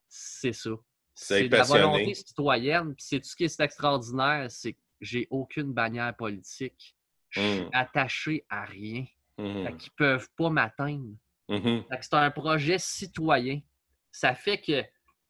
[0.09, 0.71] C'est ça.
[1.15, 2.95] C'est la volonté citoyenne.
[2.95, 6.97] Puis c'est tout ce qui est extraordinaire, c'est que j'ai aucune bannière politique.
[7.31, 7.71] Je suis mmh.
[7.73, 9.05] attaché à rien.
[9.39, 9.45] Mmh.
[9.45, 11.15] Ils ne peuvent pas m'atteindre.
[11.49, 11.81] Mmh.
[12.01, 13.61] C'est un projet citoyen.
[14.11, 14.85] Ça fait que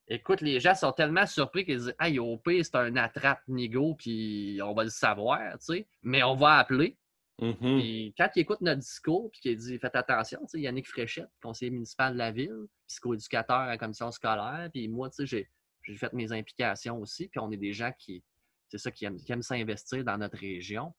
[0.07, 4.61] Écoute, les gens sont tellement surpris qu'ils disent Hey, au pire, c'est un attrape-nigo, puis
[4.62, 5.89] on va le savoir, tu sais.
[6.03, 6.99] Mais on va appeler.
[7.41, 7.78] Mm-hmm.
[7.80, 11.30] Puis quand il écoute notre discours, puis qu'il dit Faites attention, tu sais, Yannick Fréchette,
[11.43, 15.49] conseiller municipal de la ville, psychoéducateur à la commission scolaire, puis moi, tu sais, j'ai
[15.97, 18.24] fait mes implications aussi, puis on est des gens qui,
[18.68, 20.95] c'est ça, qui aiment, qui aiment s'investir dans notre région.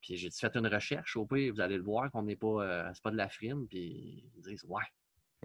[0.00, 2.90] Puis j'ai faites une recherche, au pire, vous allez le voir qu'on n'est pas, euh,
[2.94, 4.84] c'est pas de la frime, puis ils disent, ouais.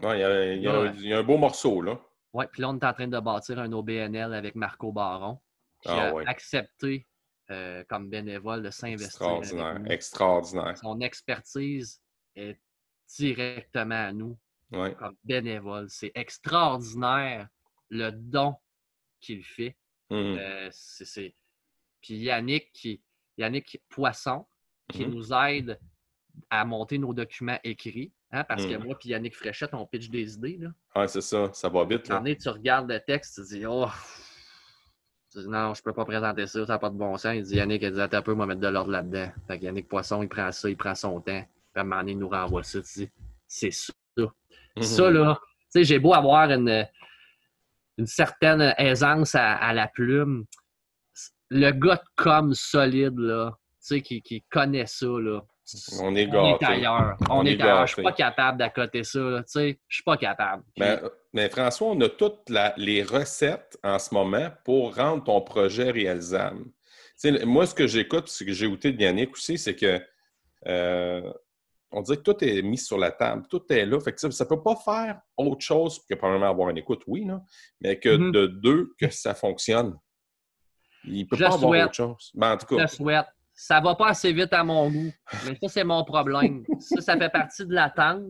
[0.02, 2.00] Ouais, il y, a, un beau morceau, là.
[2.34, 5.40] Ouais, puis là, on est en train de bâtir un OBNL avec Marco Baron,
[5.82, 7.08] qui ah a accepté
[7.52, 9.06] euh, comme bénévole de s'investir.
[9.08, 10.78] Extraordinaire, extraordinaire.
[10.78, 12.02] Son expertise
[12.36, 12.60] est
[13.18, 14.38] directement à nous
[14.72, 15.88] comme bénévole.
[15.90, 17.48] C'est extraordinaire
[17.94, 18.56] le don
[19.22, 19.78] qu'il fait.
[20.10, 20.16] Mmh.
[20.16, 21.34] Euh, c'est,
[22.02, 23.02] Puis Yannick, qui,
[23.38, 24.46] Yannick Poisson,
[24.90, 25.10] qui mmh.
[25.10, 25.80] nous aide
[26.50, 28.12] à monter nos documents écrits.
[28.32, 28.84] Hein, parce que mmh.
[28.84, 30.58] moi et Yannick Fréchette, on pitch des idées.
[30.58, 30.70] Là.
[30.96, 31.52] Ouais, c'est ça.
[31.54, 32.08] Ça va vite.
[32.10, 32.22] Là.
[32.36, 33.88] tu regardes le texte, tu dis Oh,
[35.36, 37.36] non, je peux pas présenter ça, ça n'a pas de bon sens.
[37.36, 39.32] Il dit Yannick, il dit Attends un peu, moi mettre de l'ordre là-dedans.
[39.48, 41.44] Fait que Yannick Poisson, il prend ça, il prend son temps.
[41.44, 42.82] Puis à un moment donné, il nous renvoie ça.
[42.82, 43.10] Tu dis
[43.48, 43.94] C'est ça.
[44.82, 46.88] Ça, là, tu sais, j'ai beau avoir une,
[47.98, 50.46] une certaine aisance à, la plume.
[51.50, 55.42] Le gars de com solide, là, tu sais, qui, qui connaît ça, là.
[56.02, 57.18] On est On est ailleurs.
[57.30, 57.88] On, est, ailleurs.
[57.88, 59.80] Je suis pas capable d'accoter ça, tu sais.
[59.88, 60.64] Je suis pas capable.
[61.34, 66.66] Mais, François, on a toutes les recettes en ce moment pour rendre ton projet réalisable.
[67.46, 70.02] moi, ce que j'écoute, ce que j'ai écouté de Yannick aussi, c'est que
[70.68, 71.32] euh,
[71.94, 74.00] on dirait que tout est mis sur la table, tout est là.
[74.00, 77.28] Fait ça ne peut pas faire autre chose que probablement avoir une écoute, oui,
[77.80, 78.32] mais que mm-hmm.
[78.32, 79.96] de deux, que ça fonctionne.
[81.06, 82.32] Il ne peut pas avoir autre chose.
[82.34, 83.28] Ben, en tout cas, Je souhaite.
[83.56, 85.14] Ça ne va pas assez vite à mon goût.
[85.46, 86.64] Mais ça, c'est mon problème.
[86.80, 88.24] ça, ça fait partie de l'attente.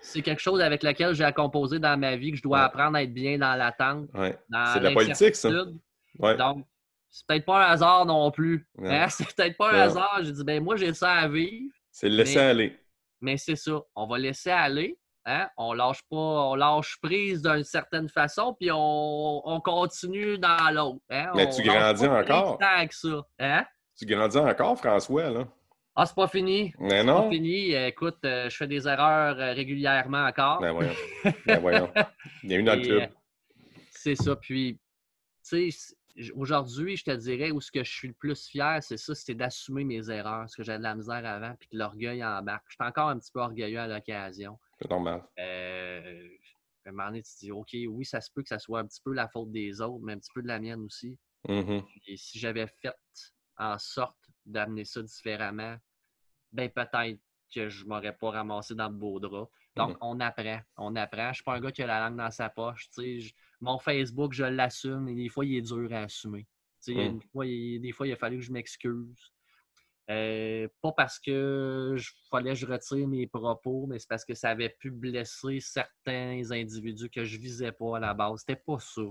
[0.00, 2.96] C'est quelque chose avec lequel j'ai à composer dans ma vie, que je dois apprendre
[2.96, 4.08] à être bien dans l'attente.
[4.14, 4.38] Ouais.
[4.72, 5.50] C'est de la politique, ça.
[5.50, 6.66] Donc,
[7.10, 8.66] c'est peut-être pas un hasard non plus.
[8.82, 9.08] Hein?
[9.10, 10.20] C'est peut-être pas un hasard.
[10.22, 11.72] J'ai dit, ben moi, j'ai ça à vivre.
[11.92, 12.76] C'est le laisser aller.
[13.20, 13.80] Mais c'est ça.
[13.94, 14.98] On va laisser aller.
[15.26, 15.48] Hein?
[15.56, 21.00] On lâche pas, on lâche prise d'une certaine façon, puis on, continue dans l'autre.
[21.08, 21.30] Hein?
[21.34, 22.58] Mais tu grandis encore.
[22.90, 23.26] ça.
[23.38, 23.64] Hein?
[23.96, 25.46] Tu grandis encore, François, là.
[25.96, 26.74] Ah, c'est pas fini.
[26.80, 27.18] Mais non.
[27.18, 27.72] C'est pas fini.
[27.72, 30.60] Écoute, euh, je fais des erreurs euh, régulièrement encore.
[30.60, 30.92] Ben voyons.
[31.46, 31.90] ben voyons.
[32.42, 33.02] Il y a une le club.
[33.02, 33.06] Euh,
[33.90, 34.34] c'est ça.
[34.34, 34.80] Puis,
[35.48, 35.94] tu sais,
[36.34, 39.34] aujourd'hui, je te dirais où ce que je suis le plus fier, c'est ça, c'est
[39.34, 42.64] d'assumer mes erreurs, parce que j'avais de la misère avant, puis que l'orgueil embarque.
[42.68, 44.58] Je suis encore un petit peu orgueilleux à l'occasion.
[44.80, 45.22] C'est normal.
[45.38, 46.28] Euh,
[46.86, 48.80] à un moment donné, tu te dis, OK, oui, ça se peut que ça soit
[48.80, 51.18] un petit peu la faute des autres, mais un petit peu de la mienne aussi.
[51.48, 52.94] Et si j'avais fait
[53.58, 55.76] en sorte d'amener ça différemment,
[56.52, 57.20] ben peut-être
[57.54, 59.48] que je ne m'aurais pas ramassé dans le beau drap.
[59.76, 59.98] Donc, mm-hmm.
[60.00, 60.60] on apprend.
[60.76, 61.24] On apprend.
[61.24, 62.88] Je ne suis pas un gars qui a la langue dans sa poche.
[62.90, 66.46] Tu sais, mon Facebook, je l'assume, et des fois, il est dur à assumer.
[67.32, 69.32] Fois, des fois, il a fallu que je m'excuse.
[70.10, 74.34] Euh, pas parce que je fallait que je retire mes propos, mais c'est parce que
[74.34, 78.40] ça avait pu blesser certains individus que je visais pas à la base.
[78.40, 79.02] C'était pas ça.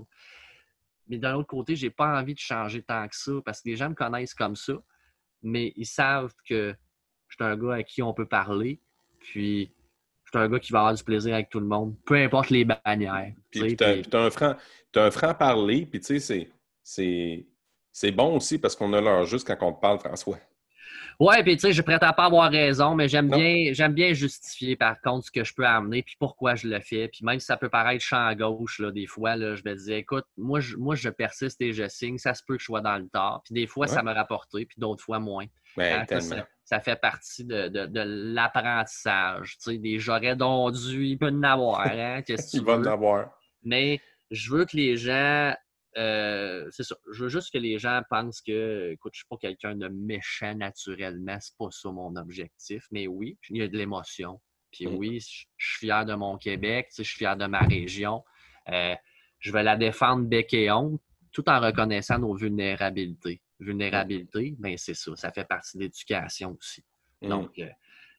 [1.08, 3.76] Mais d'un autre côté, j'ai pas envie de changer tant que ça parce que les
[3.76, 4.74] gens me connaissent comme ça,
[5.42, 6.74] mais ils savent que
[7.28, 8.80] je suis un gars à qui on peut parler.
[9.18, 9.72] Puis
[10.38, 12.64] suis un gars qui va avoir du plaisir avec tout le monde, peu importe les
[12.64, 13.32] bannières.
[13.50, 14.54] Puis tu as, un franc,
[14.96, 16.50] un franc parler, puis tu sais,
[17.92, 20.38] c'est bon aussi parce qu'on a l'heure juste quand on parle, François.
[21.20, 24.76] Oui, puis tu sais, je prétends pas avoir raison, mais j'aime bien, j'aime bien justifier
[24.76, 27.08] par contre ce que je peux amener, puis pourquoi je le fais.
[27.08, 29.74] Puis même si ça peut paraître champ à gauche, là, des fois, là, je me
[29.74, 32.66] dis, écoute, moi je, moi, je persiste et je signe, ça se peut que je
[32.66, 33.42] sois dans le tort.
[33.44, 35.46] Puis des fois, ça m'a rapporté, puis d'autres fois moins.
[35.76, 36.06] Ben,
[36.64, 38.00] ça, fait partie de, de,
[38.34, 39.58] l'apprentissage.
[39.58, 42.22] Tu sais, des j'aurais dû, il peut en avoir, hein?
[42.22, 43.38] Qu'est-ce que tu en avoir.
[43.64, 45.54] Mais je veux que les gens
[45.96, 46.96] euh, c'est ça.
[47.12, 50.54] Je veux juste que les gens pensent que, écoute, je suis pas quelqu'un de méchant
[50.54, 51.38] naturellement.
[51.40, 52.86] C'est pas ça mon objectif.
[52.90, 54.40] Mais oui, il y a de l'émotion.
[54.72, 54.94] Puis mm.
[54.94, 56.88] oui, je suis fier de mon Québec.
[56.96, 58.24] Je suis fier de ma région.
[58.68, 58.94] Euh,
[59.38, 60.98] je vais la défendre bec et ongle,
[61.32, 63.40] tout en reconnaissant nos vulnérabilités.
[63.60, 65.14] Vulnérabilité, ben c'est ça.
[65.14, 66.84] Ça fait partie de l'éducation aussi.
[67.22, 67.28] Mm.
[67.28, 67.58] Donc,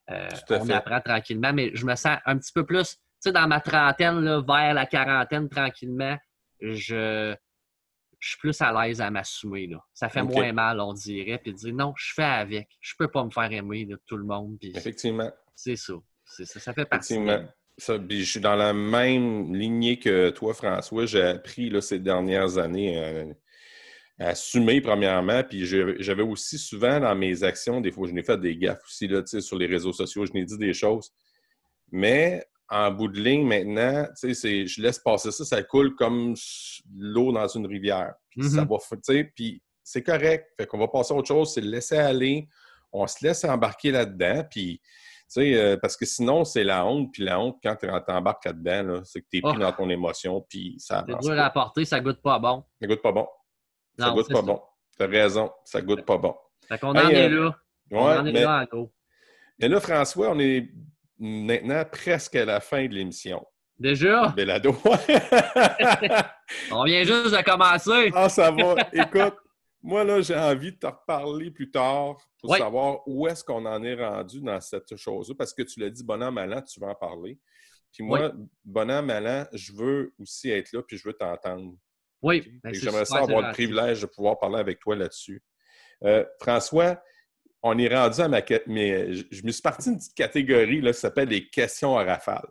[0.09, 3.47] euh, on apprend tranquillement, mais je me sens un petit peu plus, tu sais, dans
[3.47, 6.17] ma trentaine, là, vers la quarantaine, tranquillement,
[6.61, 7.35] je,
[8.25, 9.69] je suis plus à l'aise à m'assumer.
[9.93, 12.69] Ça fait moins mal, on dirait, puis de dire non, je fais avec.
[12.81, 14.57] Je peux pas me faire aimer de tout le monde.
[14.63, 15.31] Effectivement.
[15.55, 15.93] C'est ça.
[16.25, 16.43] ça.
[16.43, 17.13] Ça fait partie.
[17.13, 17.47] Effectivement.
[17.77, 21.05] Ça, je suis dans la même lignée que toi, François.
[21.05, 23.31] J'ai appris là, ces dernières années euh,
[24.17, 25.43] à assumer, premièrement.
[25.43, 29.07] Puis j'avais aussi souvent dans mes actions, des fois, je n'ai fait des gaffes aussi
[29.07, 31.11] là, sur les réseaux sociaux, je n'ai dit des choses.
[31.91, 36.35] Mais en bout de ligne, maintenant, je laisse passer ça, ça coule comme
[36.95, 38.13] l'eau dans une rivière.
[38.29, 39.13] Puis ça mm-hmm.
[39.13, 40.49] va, puis c'est correct.
[40.57, 42.47] Fait qu'on va passer à autre chose, c'est le laisser aller.
[42.91, 44.81] On se laisse embarquer là-dedans, puis,
[45.37, 49.21] euh, parce que sinon, c'est la honte, puis la honte, quand tu embarques là-dedans, c'est
[49.21, 49.59] que tu es pris oh.
[49.59, 52.63] dans ton émotion, puis ça C'est dur à apporter, ça goûte pas bon.
[52.81, 53.27] Ça goûte pas bon.
[53.99, 54.61] ça goûte pas bon.
[54.97, 56.35] Tu as raison, ça goûte pas bon.
[56.67, 57.55] Fait qu'on en est là.
[57.91, 58.91] on en est là, en gros.
[59.59, 60.69] Mais là, François, on est
[61.17, 63.45] maintenant presque à la fin de l'émission.
[63.77, 64.29] Déjà?
[64.29, 64.75] Belado.
[66.71, 68.11] On vient juste de commencer.
[68.13, 68.75] Ah, ça va.
[68.93, 69.35] Écoute,
[69.81, 73.83] moi, là, j'ai envie de te reparler plus tard pour savoir où est-ce qu'on en
[73.83, 75.35] est rendu dans cette chose-là.
[75.37, 77.37] Parce que tu l'as dit, bon an, mal tu vas en parler.
[77.93, 78.31] Puis moi,
[78.63, 81.75] bon an, mal je veux aussi être là, puis je veux t'entendre.
[82.21, 82.59] Oui.
[82.63, 85.43] Ben, j'aimerais ça avoir le privilège de pouvoir parler avec toi là-dessus.
[86.03, 87.01] Euh, François,
[87.67, 90.99] on est rendu à ma mais je, me suis parti d'une petite catégorie là, qui
[90.99, 92.47] s'appelle les questions à rafale.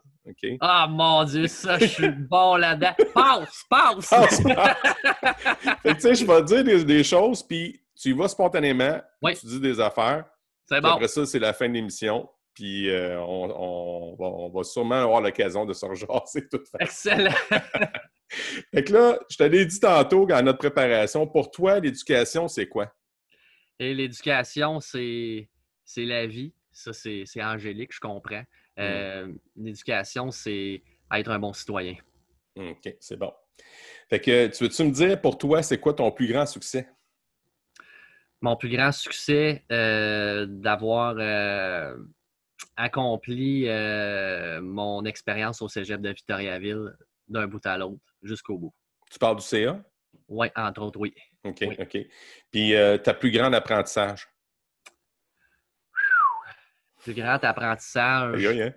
[0.61, 2.95] Ah mon Dieu, ça, je suis bon là-dedans.
[3.15, 4.09] Passe, passe!
[4.09, 4.43] passe,
[5.85, 9.01] tu sais, je vais te dire des, choses, puis tu y vas spontanément,
[9.39, 10.25] tu dis des affaires.
[10.67, 10.89] C'est bon.
[10.89, 12.29] Après ça, c'est la fin de l'émission.
[12.53, 16.81] Puis euh, on, va, sûrement avoir l'occasion de se rejaser toute façon.
[16.81, 17.35] Excellent!
[18.75, 22.67] fait que là, je te l'ai dit tantôt dans notre préparation, pour toi, l'éducation, c'est
[22.67, 22.91] quoi?
[23.79, 25.49] Et l'éducation, c'est
[25.97, 26.53] la vie.
[26.73, 28.45] Ça, c'est angélique, je comprends.
[28.77, 28.81] Mmh.
[28.81, 31.95] Euh, l'éducation, c'est être un bon citoyen.
[32.57, 33.33] OK, c'est bon.
[34.09, 36.89] Fait que tu veux-tu me dire pour toi, c'est quoi ton plus grand succès?
[38.41, 41.97] Mon plus grand succès, euh, d'avoir euh,
[42.77, 43.67] accompli
[44.61, 46.97] mon expérience au cégep de Victoriaville
[47.29, 48.75] d'un bout à l'autre, jusqu'au bout.
[49.11, 49.83] Tu parles du CA?
[50.29, 51.15] Oui, entre autres, oui.
[51.45, 51.99] OK, OK.
[52.51, 54.29] Puis, euh, ta plus grand apprentissage?
[57.03, 58.73] Plus grand apprentissage, hein?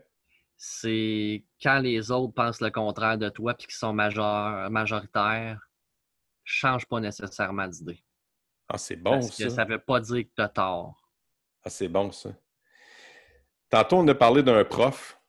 [0.57, 5.59] c'est quand les autres pensent le contraire de toi puis qu'ils sont majoritaires,
[6.43, 8.03] change pas nécessairement d'idée.
[8.69, 9.43] Ah, c'est bon, Parce ça.
[9.45, 11.09] Que ça veut pas dire que tu as tort.
[11.63, 12.31] Ah, c'est bon, ça.
[13.69, 15.19] Tantôt, on a parlé d'un prof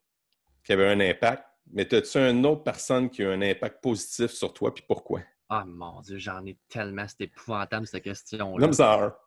[0.64, 4.52] qui avait un impact, mais as-tu une autre personne qui a un impact positif sur
[4.52, 5.20] toi, puis pourquoi?
[5.48, 8.72] Ah mon Dieu, j'en ai tellement, c'est épouvantable cette question-là.
[8.72, 9.18] ça.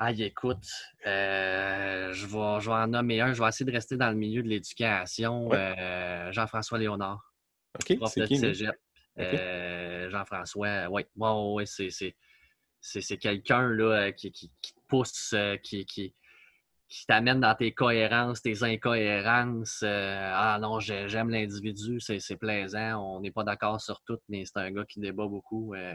[0.00, 0.64] Ah, écoute,
[1.06, 3.32] euh, je, vais, je vais en nommer un.
[3.32, 5.50] Je vais essayer de rester dans le milieu de l'éducation.
[5.52, 7.34] Euh, Jean-François Léonard.
[7.74, 8.66] OK, c'est qui?
[9.18, 15.34] Euh, Jean-François, oui, ouais, c'est quelqu'un qui, qui, qui, pousse,
[15.64, 16.14] qui, qui,
[16.88, 19.80] qui t'amène dans tes cohérences, tes incohérences.
[19.82, 24.58] Euh, ah non, j'aime l'individu, c'est plaisant, on n'est pas d'accord sur tout, mais c'est
[24.58, 25.74] un gars qui débat beaucoup.
[25.74, 25.92] Euh.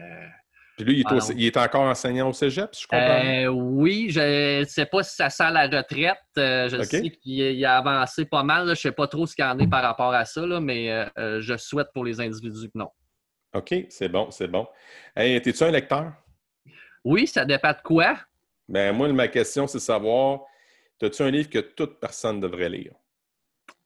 [0.78, 1.04] Puis lui,
[1.36, 3.26] il est, encore enseignant au cégep, je comprends?
[3.26, 6.18] Euh, oui, je ne sais pas si ça sent la retraite.
[6.36, 8.66] je sais qu'il a avancé pas mal.
[8.66, 11.58] Je ne sais pas trop ce qu'il en est par rapport à ça, mais je
[11.58, 12.90] souhaite pour les individus que non.
[13.54, 14.68] OK, c'est bon, c'est bon.
[15.16, 16.12] Hey, Es-tu un lecteur?
[17.04, 18.18] Oui, ça dépend de quoi?
[18.68, 20.42] Ben, moi, ma question, c'est de savoir
[21.04, 22.94] As-tu un livre que toute personne devrait lire?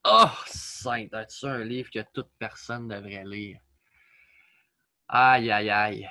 [0.06, 3.60] Oh, saint, as-tu un livre que toute personne devrait lire?
[5.10, 6.10] Aïe, aïe, aïe.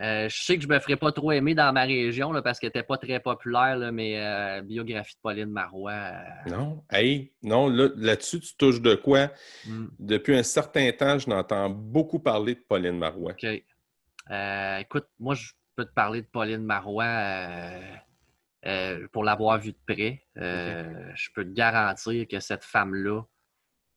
[0.00, 2.60] Euh, je sais que je me ferais pas trop aimer dans ma région là, parce
[2.60, 5.90] qu'elle n'était pas très populaire, là, mais euh, biographie de Pauline Marois.
[5.92, 9.32] Euh, non, hey, non, là-dessus, tu touches de quoi?
[9.66, 9.86] Hmm.
[9.98, 13.32] Depuis un certain temps, je n'entends beaucoup parler de Pauline Marois.
[13.32, 13.44] OK.
[14.80, 17.04] écoute, moi, je peux te parler de Pauline Marois
[18.66, 23.22] euh, pour l'avoir vu de près, euh, je peux te garantir que cette femme-là,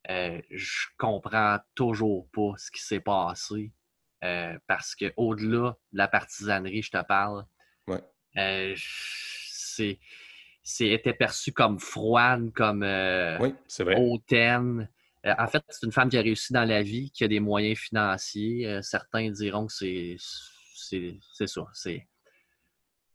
[0.09, 3.71] euh, je comprends toujours pas ce qui s'est passé.
[4.67, 7.45] parce que au-delà de la partisanerie, je te parle,
[10.63, 14.87] c'est était perçu comme froide, comme hautaine.
[15.25, 17.79] en fait, c'est une femme qui a réussi dans la vie, qui a des moyens
[17.79, 18.79] financiers.
[18.83, 20.17] certains diront que c'est
[21.47, 21.65] ça.
[21.73, 22.07] C'est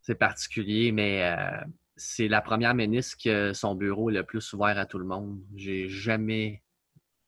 [0.07, 1.65] c'est particulier, mais euh,
[1.97, 5.43] c'est la première ministre que son bureau est le plus ouvert à tout le monde.
[5.57, 6.63] J'ai jamais,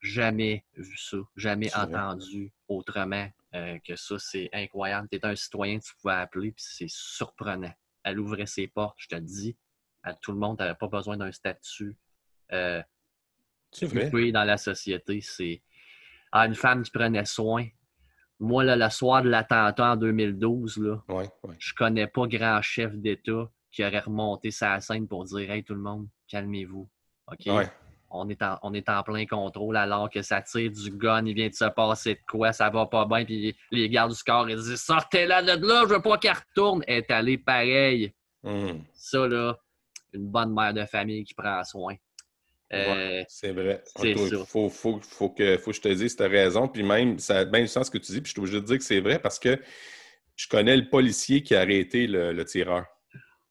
[0.01, 4.21] jamais vu ça, jamais entendu autrement euh, que ça.
[4.21, 5.09] C'est incroyable.
[5.11, 7.75] Tu es un citoyen, tu pouvais appeler, puis c'est surprenant.
[8.05, 9.57] Elle ouvrait ses portes, je te le dis,
[10.05, 10.59] à tout le monde.
[10.59, 11.97] Tu n'avais pas besoin d'un statut.
[12.53, 12.81] Euh,
[13.83, 14.31] vrai.
[14.31, 15.63] dans la société, c'est
[16.31, 17.67] ah, une femme qui prenait soin
[18.41, 21.03] moi, là, le soir de l'attentat en 2012, là,
[21.59, 25.75] je connais pas grand chef d'État qui aurait remonté sa scène pour dire Hey, tout
[25.75, 26.89] le monde, calmez-vous.
[27.31, 27.49] OK?
[28.11, 31.35] On, est en, on est en plein contrôle alors que ça tire du gun, il
[31.35, 33.25] vient de se passer de quoi, ça va pas bien.
[33.25, 36.83] Puis les gardes du corps, ils disent Sortez-la de là, je veux pas qu'elle retourne.
[36.87, 38.15] Elle est allée pareil.
[38.43, 38.79] Hmm.
[38.95, 39.59] Ça, là,
[40.13, 41.97] une bonne mère de famille qui prend soin.
[42.73, 43.83] Euh, c'est vrai.
[44.03, 44.17] Il
[44.47, 46.69] faut, faut, faut, que, faut que je te dise, tu as raison.
[46.69, 48.21] Puis même, ça a bien du sens ce que tu dis.
[48.21, 49.59] Puis je suis obligé de dire que c'est vrai parce que
[50.37, 52.85] je connais le policier qui a arrêté le, tireur.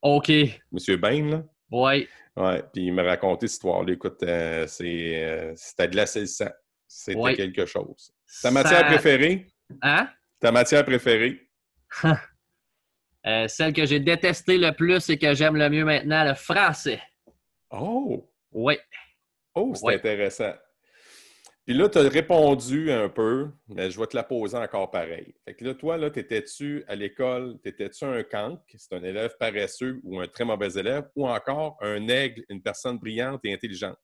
[0.01, 0.31] OK.
[0.71, 1.43] Monsieur Bain, là?
[1.71, 2.07] Oui.
[2.35, 2.63] Ouais.
[2.71, 3.93] Puis il m'a raconté cette histoire-là.
[3.93, 8.13] Écoute, euh, euh, c'était de la C'était quelque chose.
[8.41, 9.47] Ta matière préférée?
[9.81, 10.09] Hein?
[10.39, 11.41] Ta matière préférée?
[13.25, 17.01] Euh, celle que j'ai détestée le plus et que j'aime le mieux maintenant, le français.
[17.71, 18.31] Oh!
[18.53, 18.77] Oui.
[19.57, 20.53] Oh, c'est intéressant.
[21.65, 25.33] Puis là, tu as répondu un peu, mais je vais te la poser encore pareil.
[25.43, 29.99] Fait que là, toi, là, t'étais-tu à l'école, t'étais-tu un cancre, c'est un élève paresseux
[30.03, 33.97] ou un très mauvais élève, ou encore un aigle, une personne brillante et intelligente?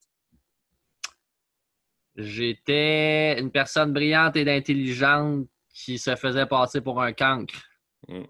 [2.17, 7.63] J'étais une personne brillante et intelligente qui se faisait passer pour un cancre.
[8.09, 8.27] Hum,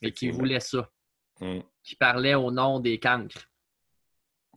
[0.00, 0.88] et qui voulait ça.
[1.40, 1.62] Hum.
[1.82, 3.51] Qui parlait au nom des cancres.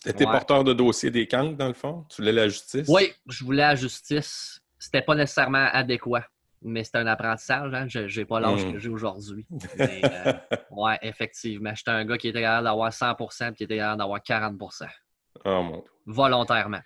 [0.03, 2.05] Tu étais porteur de dossier des cancres, dans le fond?
[2.09, 2.87] Tu voulais la justice?
[2.89, 4.61] Oui, je voulais la justice.
[4.77, 6.27] C'était pas nécessairement adéquat,
[6.61, 7.73] mais c'était un apprentissage.
[7.73, 7.85] Hein?
[7.87, 8.73] Je n'ai pas l'âge hmm.
[8.73, 9.45] que j'ai aujourd'hui.
[9.79, 10.33] Euh,
[10.71, 11.73] oui, effectivement.
[11.73, 14.61] J'étais un gars qui était capable d'avoir 100% et qui était capable d'avoir 40
[15.45, 15.91] Oh mon Dieu.
[16.05, 16.81] Volontairement.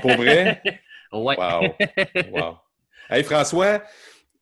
[0.00, 0.62] Pour vrai?
[1.12, 1.34] oui.
[1.38, 1.74] Wow.
[2.32, 2.58] wow.
[3.10, 3.82] Hey François,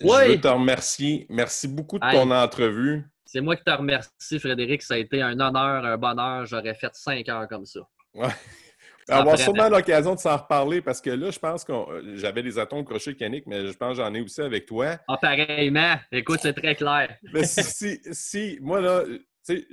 [0.01, 1.27] je veux te remercier.
[1.29, 3.05] Merci beaucoup de ton entrevue.
[3.25, 4.83] C'est moi qui te remercie, Frédéric.
[4.83, 6.47] Ça a été un honneur, un bonheur.
[6.47, 7.81] J'aurais fait cinq heures comme ça.
[8.17, 8.29] Ouais.
[9.09, 12.17] On va avoir sûrement l'occasion de s'en reparler parce que là, je pense que euh,
[12.17, 14.99] j'avais des atomes crochets mécaniques, mais je pense que j'en ai aussi avec toi.
[15.07, 15.97] Ah, pareillement.
[16.11, 17.17] Écoute, c'est très clair.
[17.33, 19.67] mais si, si, moi, là, tu sais,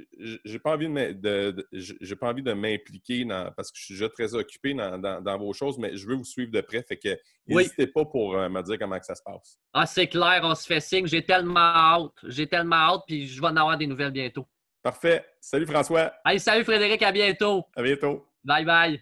[0.45, 3.25] j'ai pas envie de, j'ai pas envie de m'impliquer
[3.57, 6.51] parce que je suis déjà très occupé dans, vos choses, mais je veux vous suivre
[6.51, 6.83] de près.
[6.83, 7.17] Fait que
[7.47, 9.57] n'hésitez pas pour euh, me dire comment que ça se passe.
[9.73, 11.07] Ah, c'est clair, on se fait signe.
[11.07, 12.11] J'ai tellement hâte.
[12.27, 14.45] J'ai tellement hâte, puis je vais en avoir des nouvelles bientôt.
[14.83, 15.25] Parfait.
[15.41, 16.13] Salut François.
[16.23, 17.63] Hey, salut Frédéric, à bientôt.
[17.75, 18.27] À bientôt.
[18.45, 19.01] Bye bye.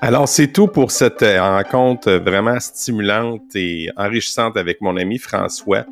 [0.00, 5.86] Alors, c'est tout pour cette euh, rencontre vraiment stimulante et enrichissante avec mon ami François.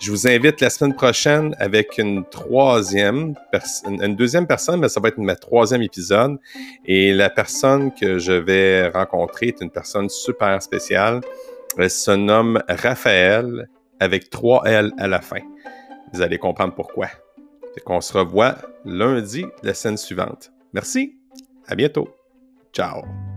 [0.00, 3.34] Je vous invite la semaine prochaine avec une troisième,
[3.84, 6.38] une deuxième personne, mais ça va être ma troisième épisode.
[6.84, 11.20] Et la personne que je vais rencontrer est une personne super spéciale.
[11.76, 13.68] Elle se nomme Raphaël
[14.00, 15.40] avec trois L à la fin.
[16.12, 17.08] Vous allez comprendre pourquoi.
[17.86, 20.52] On se revoit lundi, la scène suivante.
[20.72, 21.16] Merci.
[21.66, 22.08] À bientôt.
[22.72, 23.27] Ciao.